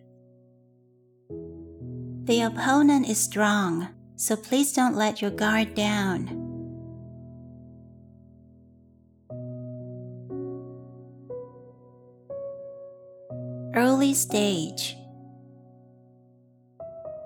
[2.25, 3.87] The opponent is strong,
[4.17, 6.47] so please don't let your guard down.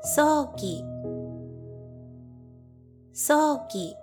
[0.03, 0.83] 早期
[3.13, 3.97] 早期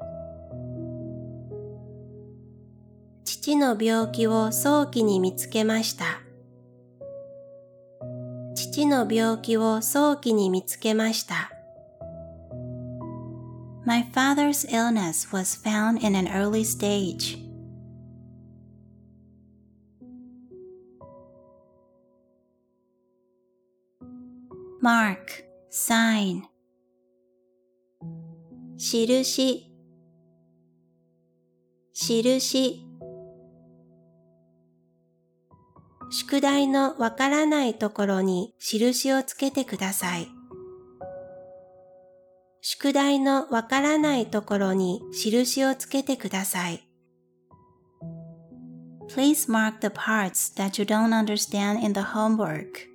[3.24, 6.20] 父の病気を早期に見つけました。
[8.54, 11.50] 父の病気を早期に見つけました。
[13.86, 17.38] My father's illness was found in an early stage.
[28.78, 29.24] Mark, sign.
[29.24, 29.66] 印、
[31.92, 32.86] 印。
[36.10, 40.28] 宿題のわからないところに印をつけてください。
[42.60, 46.88] 宿題のわからないところに印をつけてください。
[49.08, 52.87] Please mark the parts that you don't understand in the homework.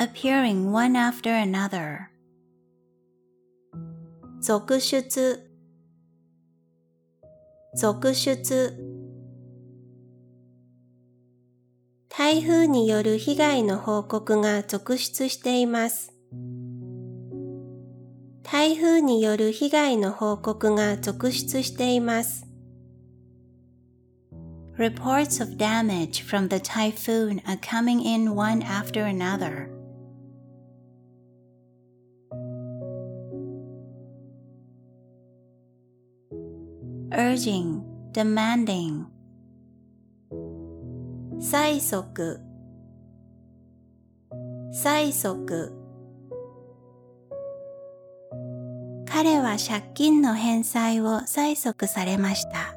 [0.00, 2.08] Appearing one after another.
[4.40, 5.42] 続出
[7.76, 8.74] 続出
[12.08, 16.14] 台風による被害の報告が続出しています。
[18.42, 22.46] 台風による被害の報告が続出しています。
[24.78, 29.79] Reports of damage from the typhoon are coming in one after another.
[37.12, 37.82] Urging,
[38.12, 39.06] demanding.
[41.40, 42.38] 催促
[44.72, 45.72] 催促
[49.06, 52.74] 彼は借金の返済を催促されました。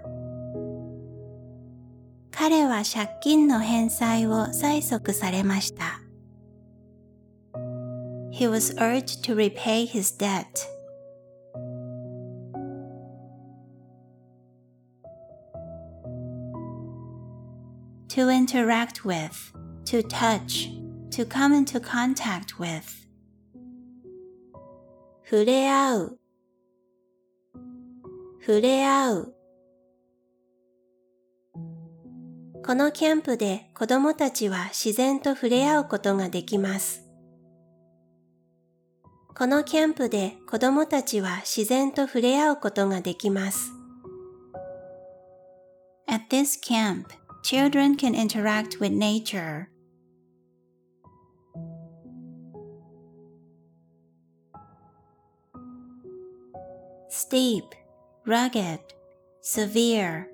[2.31, 5.99] 彼は借金の返済を催促されました。
[8.31, 10.45] He was urged to repay his debt.
[18.14, 19.52] To interact with,
[19.85, 20.69] to touch,
[21.10, 23.07] to come into contact with.
[25.27, 26.19] 触れ合う
[28.40, 29.34] 触れ合う
[32.64, 37.03] このキャンプで子供たちは自然と触れ合うことができます。
[39.35, 43.73] このキャンプで子供たちは自然と触れ合うことができます。
[46.07, 49.70] At this camp, children can interact with nature.
[57.10, 57.65] Steep,
[58.26, 58.80] rugged,
[59.41, 60.30] severe.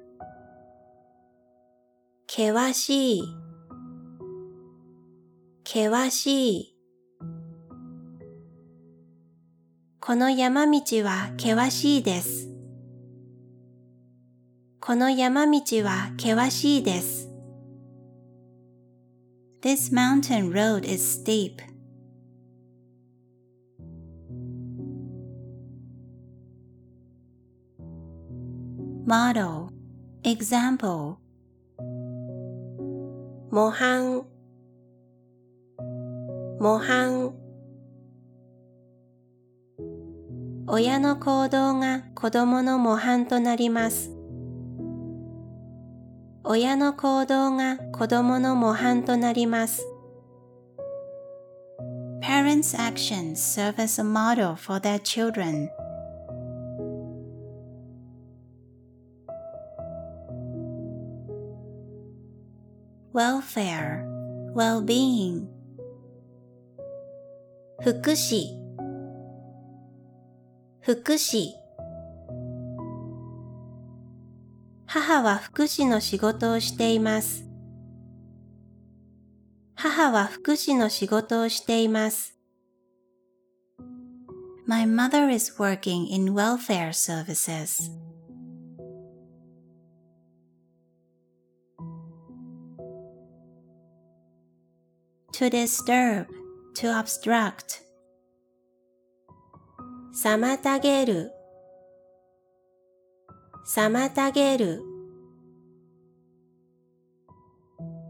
[2.28, 3.24] 険しい、
[5.66, 6.76] 険しい。
[10.00, 12.59] この山道は険しいです。
[14.82, 17.30] この山道は険しいです。
[19.62, 21.58] This mountain road is steep.
[29.06, 29.68] Model
[30.24, 31.18] Example
[33.52, 34.24] 模範
[36.60, 37.34] 模範
[40.68, 44.19] 親の行動が子供の模範となります。
[46.52, 49.86] 親の行動が子供の模範となります。
[52.24, 55.70] Parents' actions serve as a model for their children.
[63.14, 64.04] Welfare,
[64.56, 65.46] well-being.
[67.84, 68.58] 福祉、
[70.82, 71.59] 福祉。
[74.92, 77.46] 母は福祉の仕事をしています。
[79.76, 82.40] 母は福祉の仕事をしています。
[84.66, 87.92] My mother is working in welfare services.
[95.34, 96.26] To disturb,
[96.74, 97.84] to obstruct.
[100.16, 101.32] 妨げる、
[103.66, 104.84] 妨げる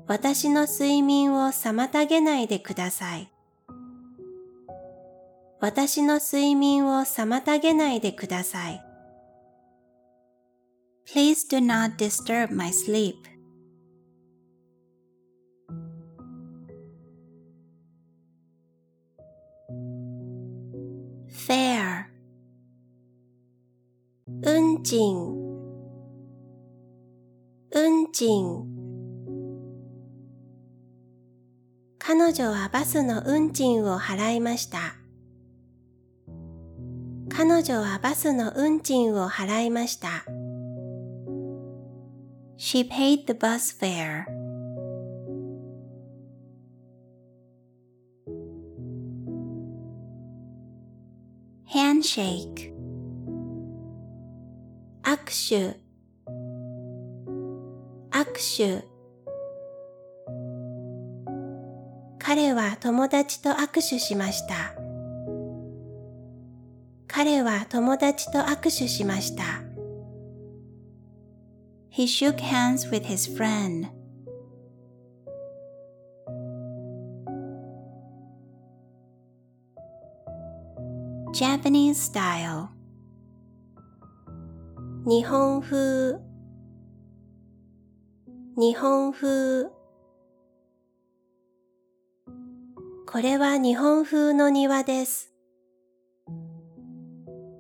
[0.07, 3.31] 私の睡眠を妨げないでください。
[5.61, 8.81] 私の睡眠を妨げないでください。
[11.05, 13.15] Please do not disturb my sleep.
[21.30, 22.05] Fair
[24.41, 25.38] 運賃
[27.71, 28.65] 運賃
[31.99, 34.95] 彼女はバスの運賃を払いました。
[37.29, 40.25] 彼女はバスの運賃を払いました。
[42.57, 44.25] She paid the bus fare.
[51.67, 52.73] Handshake
[55.03, 55.88] 握手
[58.19, 58.83] 握手
[62.19, 64.75] 彼は友達と握手しました。
[67.07, 69.63] 彼は友達と握手しました。
[71.89, 73.87] He shook hands with his friend.
[81.33, 82.67] Japanese style
[85.05, 86.28] 日本風
[88.61, 89.69] 日本風
[93.07, 95.31] これは日本風の庭です。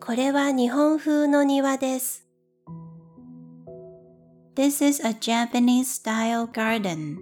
[0.01, 2.27] これは日本風の庭です。
[4.55, 7.19] This is a Japanese style garden.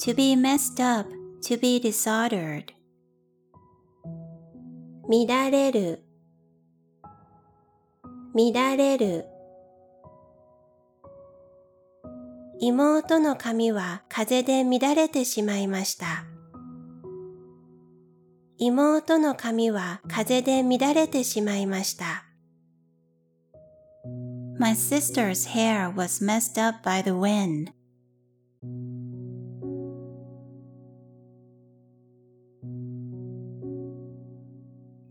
[0.00, 1.08] To be messed up,
[1.40, 2.74] to be disordered.
[5.08, 6.05] 乱れる、
[8.38, 9.24] 乱れる。
[12.60, 16.26] 妹の髪は風で乱れてしまいました。
[18.58, 22.26] 妹の髪は風で乱れてしまいました。
[24.58, 27.72] My sister's hair was messed up by the wind.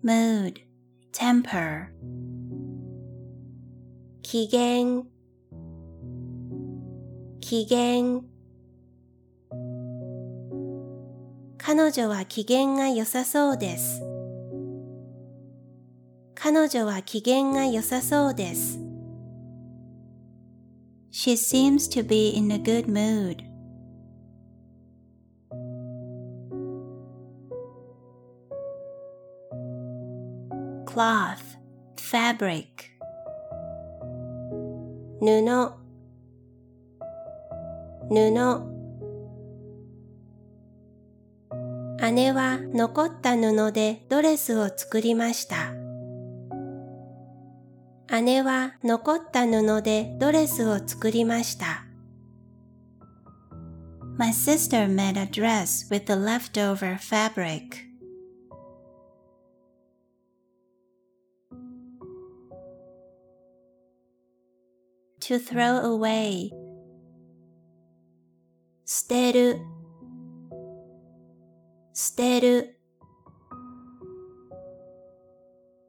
[0.03, 0.59] Mood,
[1.11, 1.87] temper.
[4.27, 5.03] 機嫌。
[7.39, 8.23] 機嫌。
[11.59, 14.01] 彼女は機嫌が良さそうです。
[16.33, 18.79] 彼女は機嫌が良さそうです。
[21.11, 23.43] She seems to be in a good mood.
[35.25, 35.41] 布、
[38.09, 38.75] 布。
[42.11, 45.73] 姉は残った布でドレスを作りました。
[48.21, 51.85] 姉は残った布でドレスを作りました。
[54.17, 57.84] My sister made a dress with the leftover fabric.
[65.27, 66.51] To throw away
[68.85, 69.59] 捨てる
[71.95, 72.79] 捨てる。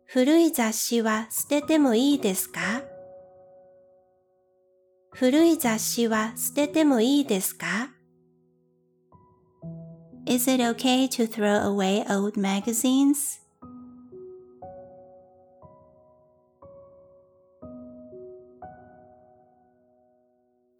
[0.06, 2.82] 古い雑誌は捨ててもいいですか
[5.12, 7.90] 古い雑誌は捨ててもいいですか
[10.24, 13.45] Is it okay to throw away old magazines?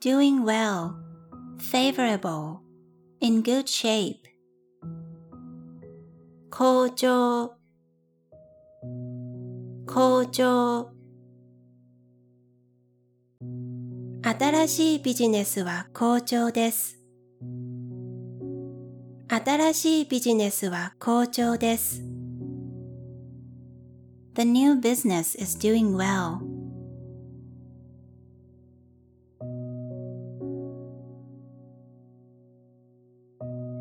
[0.06, 0.96] Doing well,
[1.60, 2.62] favorable,
[3.20, 4.28] in good shape.
[6.50, 7.54] 好調
[9.88, 10.92] 好調
[14.24, 17.00] 新しいビジネスは好調です。
[19.28, 22.04] 新しいビジネスは好調です。
[24.36, 26.55] The new business is doing well.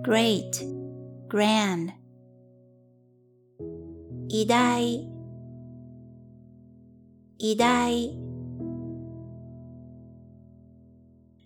[0.05, 0.51] Great,
[1.29, 1.91] grand,
[4.29, 5.09] 偉大
[7.39, 7.89] 偉大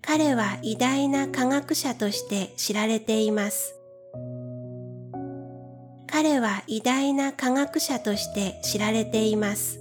[0.01, 3.75] 彼は偉大な科学者として知られています。
[6.05, 9.79] 彼は偉大な科学者として知られています。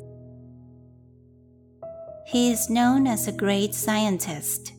[2.33, 4.78] He is known as a great scientist.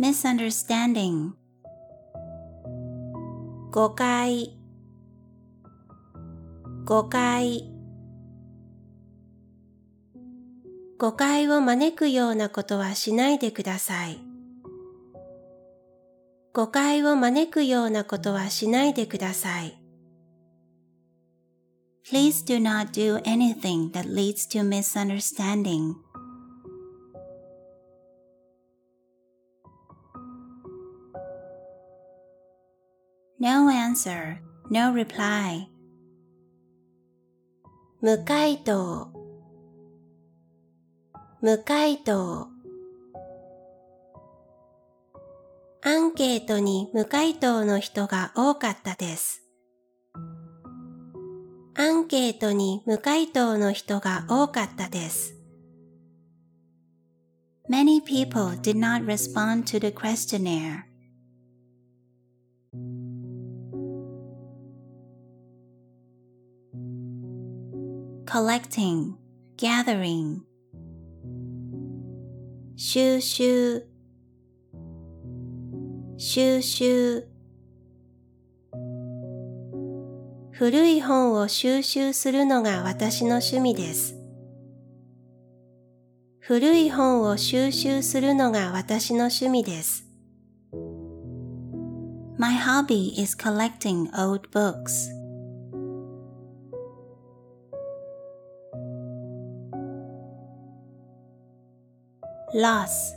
[0.00, 1.32] Misunderstanding
[3.70, 4.56] 誤解
[6.86, 7.70] 誤解
[10.96, 14.18] 誤解を招くようなことはしないでください。
[16.54, 19.78] 誤解を招くようなことはしないでください。
[22.10, 25.94] Please do not do anything that leads to misunderstanding.
[33.42, 34.36] No answer,
[34.68, 35.66] no reply.
[38.02, 39.08] 無回答
[41.40, 42.48] 無回答
[45.82, 49.42] アンケートに無回答の人が多かったです。
[51.74, 55.34] アンケートに無回答の人が多かったです。
[57.70, 60.89] Many people did not respond to the questionnaire.
[68.30, 69.14] Collecting,
[69.56, 70.42] gathering.
[72.76, 73.88] 収集
[76.16, 77.26] 収集
[80.52, 84.14] 古い本を収集するのが私の趣味です。
[86.38, 90.04] 古い本を収集するのが私の趣味です。
[92.38, 95.19] My hobby is collecting old books.
[102.54, 103.14] Loss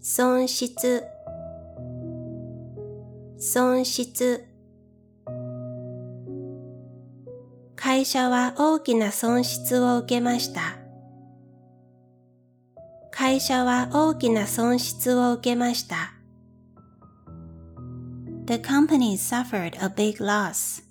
[0.00, 1.04] 損失
[3.38, 4.46] 損失
[7.76, 10.78] 会社は大きな損失を受けました。
[13.10, 16.14] 会社は大きな損失を受けました。
[18.46, 20.82] The company suffered a big loss.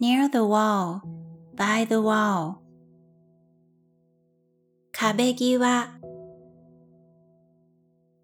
[0.00, 1.02] Near the wall,
[1.54, 2.56] by the wall.
[4.92, 5.88] 壁際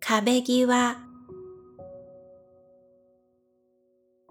[0.00, 0.96] 壁際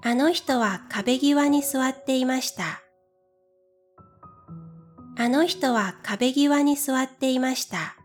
[0.02, 2.82] あの人は壁際に座っていました。
[5.18, 7.96] あの人は壁際に座っていました。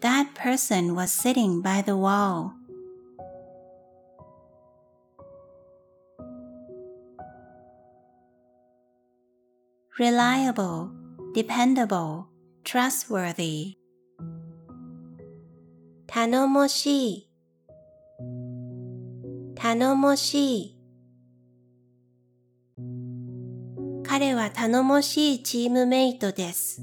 [0.00, 2.65] That person was sitting by the wall.
[9.98, 10.90] Reliable,
[11.34, 12.26] dependable,
[12.64, 13.76] trustworthy.
[16.06, 17.30] 頼もしい、
[19.54, 20.76] 頼もしい。
[24.04, 26.82] 彼は頼もしいチームメイトです。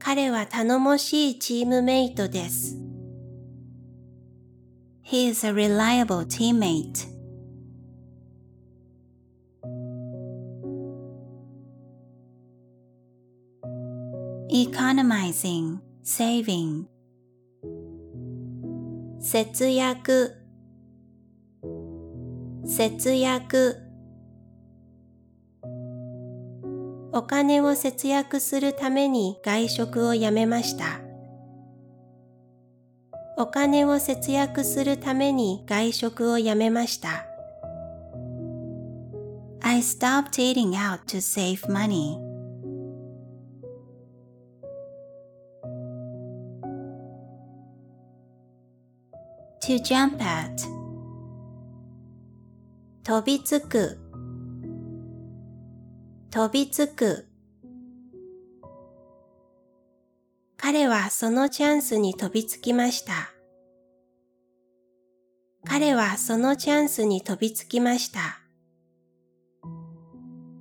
[0.00, 2.76] 彼は頼もしいチームメイトです。
[5.04, 7.11] He is a reliable teammate.
[14.52, 16.84] Economizing, saving
[19.18, 20.36] 節約
[22.66, 23.78] 節約
[27.14, 31.00] お金を節約するために外食をやめました。
[33.38, 37.24] お金を節約するために外食をやめました。
[39.62, 42.31] I stopped eating out to save money.
[49.64, 50.50] To jump at
[53.04, 53.98] 飛びつく
[56.30, 57.28] 飛びつく
[60.56, 63.32] 彼はそのチャンスに飛びつきました。
[65.64, 68.40] 彼はそのチャンスに飛びつきました。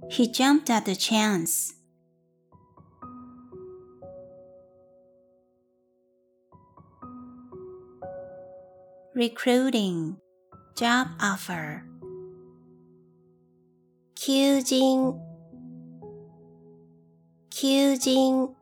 [0.09, 1.80] He jumped at the chance.
[9.15, 10.15] Recruiting,
[10.75, 11.83] job offer.
[14.15, 15.19] 求人、
[17.49, 18.55] 求人。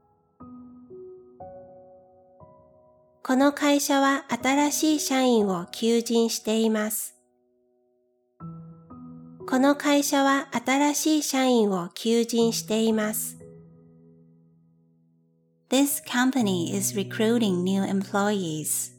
[3.21, 7.15] この会社は新しい社員を求人しています。
[9.47, 13.37] この会社は新しい社員を求人しています。
[15.69, 18.98] This company is recruiting new employees.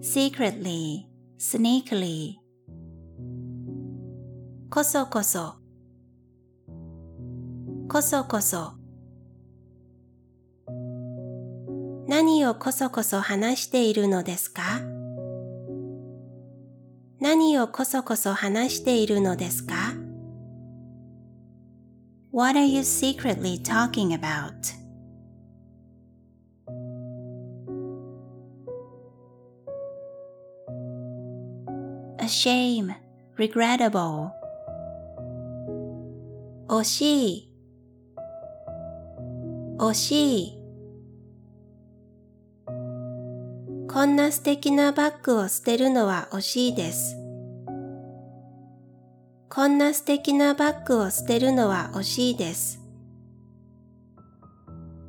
[0.00, 1.06] Secretly,
[1.38, 2.36] sneakily.
[4.70, 5.54] こそこそ。
[7.88, 8.72] こそこそ。
[12.06, 14.62] 何をこそこそ話しているのですか？
[17.20, 19.74] 何をこそこそ話しているのですか？
[22.30, 24.72] ?What are you secretly talking about?
[32.20, 32.94] A shame,
[33.38, 34.32] regrettable.
[36.68, 37.50] 惜しい
[39.78, 40.58] 惜しい
[43.90, 47.27] こんな素敵なバッグを捨てるのは惜しいです。
[49.50, 52.80] こんな素敵なバッグを捨てるのは惜しいです。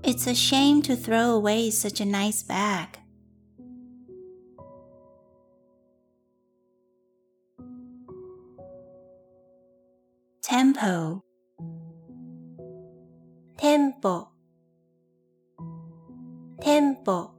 [0.02, 3.00] It's a shame to throw away such a nice bag.
[10.42, 11.20] Tempo
[13.58, 14.30] テンポ
[16.62, 17.32] テンポ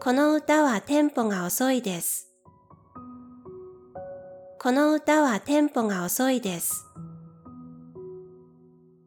[0.00, 2.35] この歌はテンポが遅いです。
[4.66, 6.86] この歌はテンポが遅いです。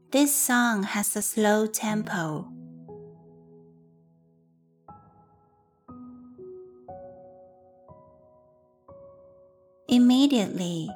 [0.10, 2.45] This song has a slow tempo.
[9.90, 10.88] Immediately,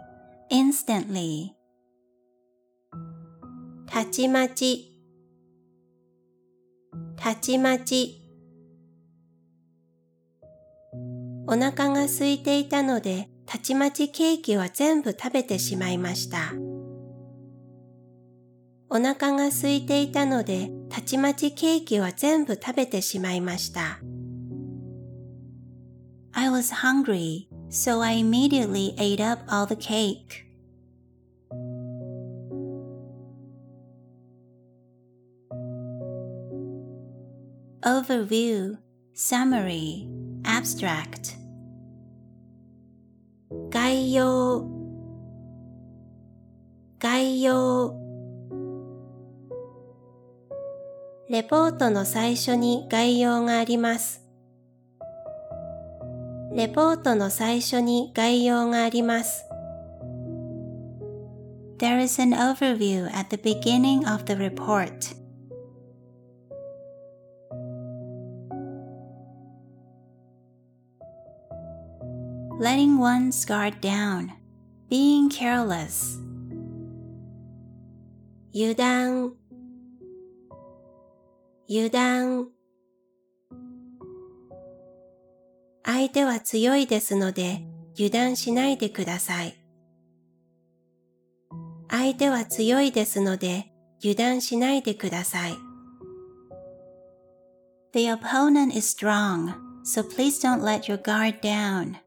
[0.50, 1.50] instantly.
[3.86, 4.98] たちまち、
[7.18, 8.18] たちまち。
[11.48, 16.54] お腹が空いていたので、たちまちケーキは全部食べてしまいました。
[18.90, 24.00] お腹が空いていたので、たちまちケーキは全部食べてしまいました。
[26.32, 30.46] I was hungry, so I immediately ate up all the cake.
[37.84, 38.78] Overview,
[39.14, 40.08] summary,
[40.46, 41.43] abstract
[43.70, 44.66] 概要
[47.00, 47.96] 概要
[51.30, 54.22] レポートの最初に概要があります。
[56.54, 59.44] レポートの最初に概要があります。
[61.80, 65.23] There is an overview at the beginning of the report.
[72.64, 74.32] Letting one's guard down,
[74.90, 76.18] being careless.
[78.54, 79.34] 油断
[81.68, 82.48] 油断
[85.84, 87.66] 相手は強いですので
[87.96, 89.58] 油断しないでください。
[91.90, 95.58] 相手は強いですので油断しないでください。
[97.92, 99.54] The opponent is strong,
[99.84, 102.03] so please don't let your guard down.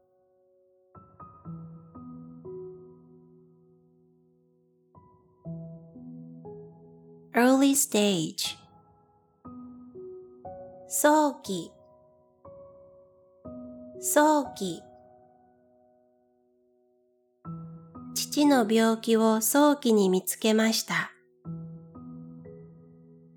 [7.37, 8.57] Early stage
[10.89, 11.71] 早期
[14.01, 14.81] 早期
[18.15, 21.11] 父の病気を早期に見つけました。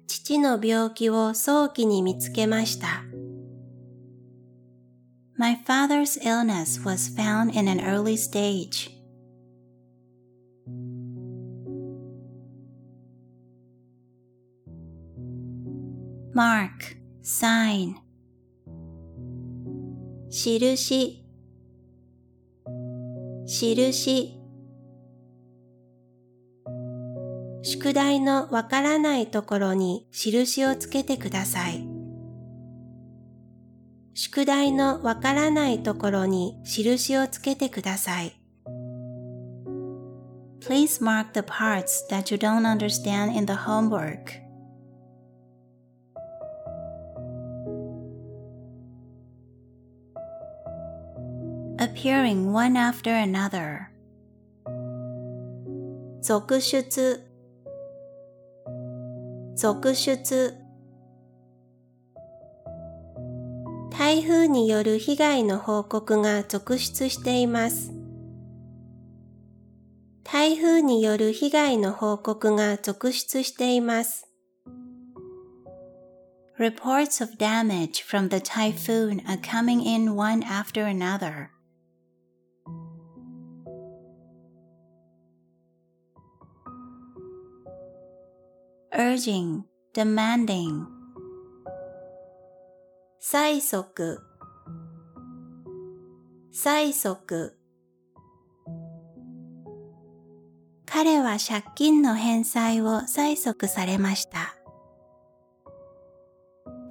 [0.07, 3.05] 父の病気を早期に見つけました。
[5.37, 9.00] My father's illness was found in an early stage.
[16.35, 17.97] Mark, sign
[20.29, 21.25] 印
[23.45, 24.41] 印
[27.63, 31.87] 宿題のわからないところに印をつけてください。
[34.15, 38.41] 宿題のわからないところに印をつけてください。
[40.61, 44.50] Please mark the parts that you don't understand in the homework.
[51.91, 53.89] Appearing one after another.
[56.23, 57.21] 続出
[59.57, 60.55] 続出
[63.91, 67.93] 台風による被害の報告が続出しています。
[70.23, 74.29] 台風による被害の報告が続出しています。
[76.59, 81.60] Reports of damage from the typhoon are coming in one after another.
[88.93, 89.63] Urging,
[89.95, 90.85] demanding.
[93.21, 94.19] 催促
[96.53, 97.55] 催促
[100.87, 104.57] 彼は借金の返済を催促されました。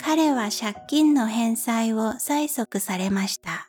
[0.02, 3.68] 彼は借金の返済を催促されました。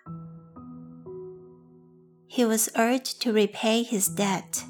[2.29, 4.70] He was urged to repay his debt.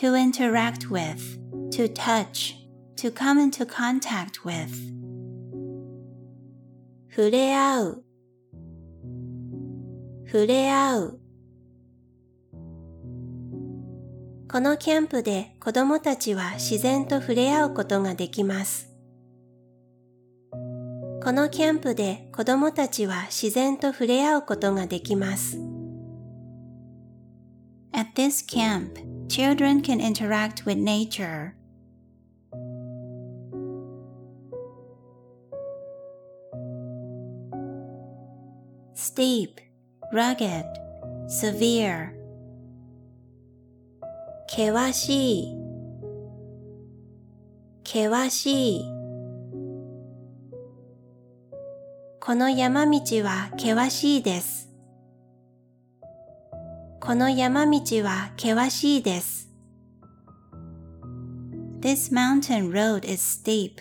[0.00, 1.40] To interact with,
[1.72, 2.54] to touch,
[2.98, 4.70] to come into contact with.
[7.10, 8.04] 触れ合う、
[10.24, 11.20] 触れ合う。
[14.48, 18.94] このキャンプで子供たちは自然と触れ合うことができます。
[20.52, 25.58] このキャンプで子供たちは自然と触れ合うことができます。
[27.92, 31.54] At this camp, children can interact with nature.
[38.94, 39.60] Steep,
[40.12, 40.66] rugged,
[41.28, 42.14] severe.
[44.48, 45.56] 険しい、
[47.84, 48.84] 険しい。
[52.20, 54.67] この山道は険しいです。
[57.08, 59.48] この山道は険しいです。
[61.80, 63.76] This mountain road is steep.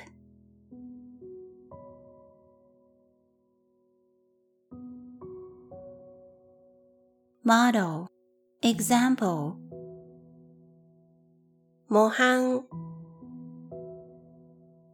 [7.46, 8.06] Model
[8.62, 9.56] Example
[11.90, 12.64] 模範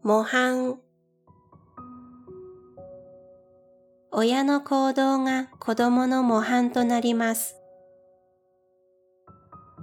[0.02, 0.80] 模範
[4.12, 7.63] 親の行動が子供の模範となります。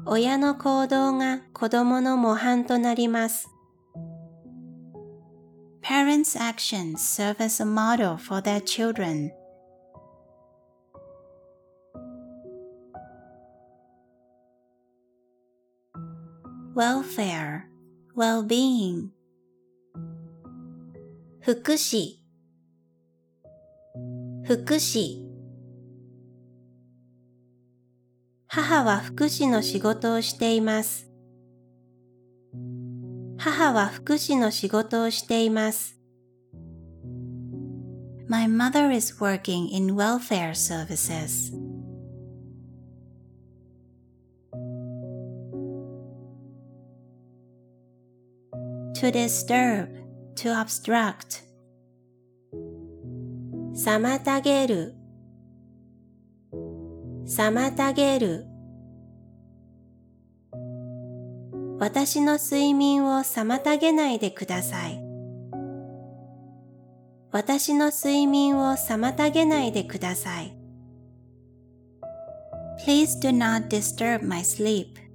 [0.07, 3.49] 親の行動が子供の模範となります。
[5.83, 9.33] Parents' actions serve as a model for their children.
[16.81, 17.67] welfare,
[18.15, 19.11] well-being
[21.43, 22.21] 福祉
[24.45, 25.30] 福祉
[28.53, 31.09] 母は福祉の仕事をしています。
[33.39, 35.97] 母は福祉の仕事をしています。
[38.27, 41.53] My mother is working in welfare services.
[48.97, 49.89] to disturb,
[50.35, 51.45] to obstruct.
[53.73, 55.00] 妨げる
[57.31, 58.45] 妨げる
[61.79, 65.01] 私の睡眠を妨げないでください。
[67.31, 70.57] 私の睡眠を妨げないでください。
[72.85, 75.10] Please do not disturb my sleep.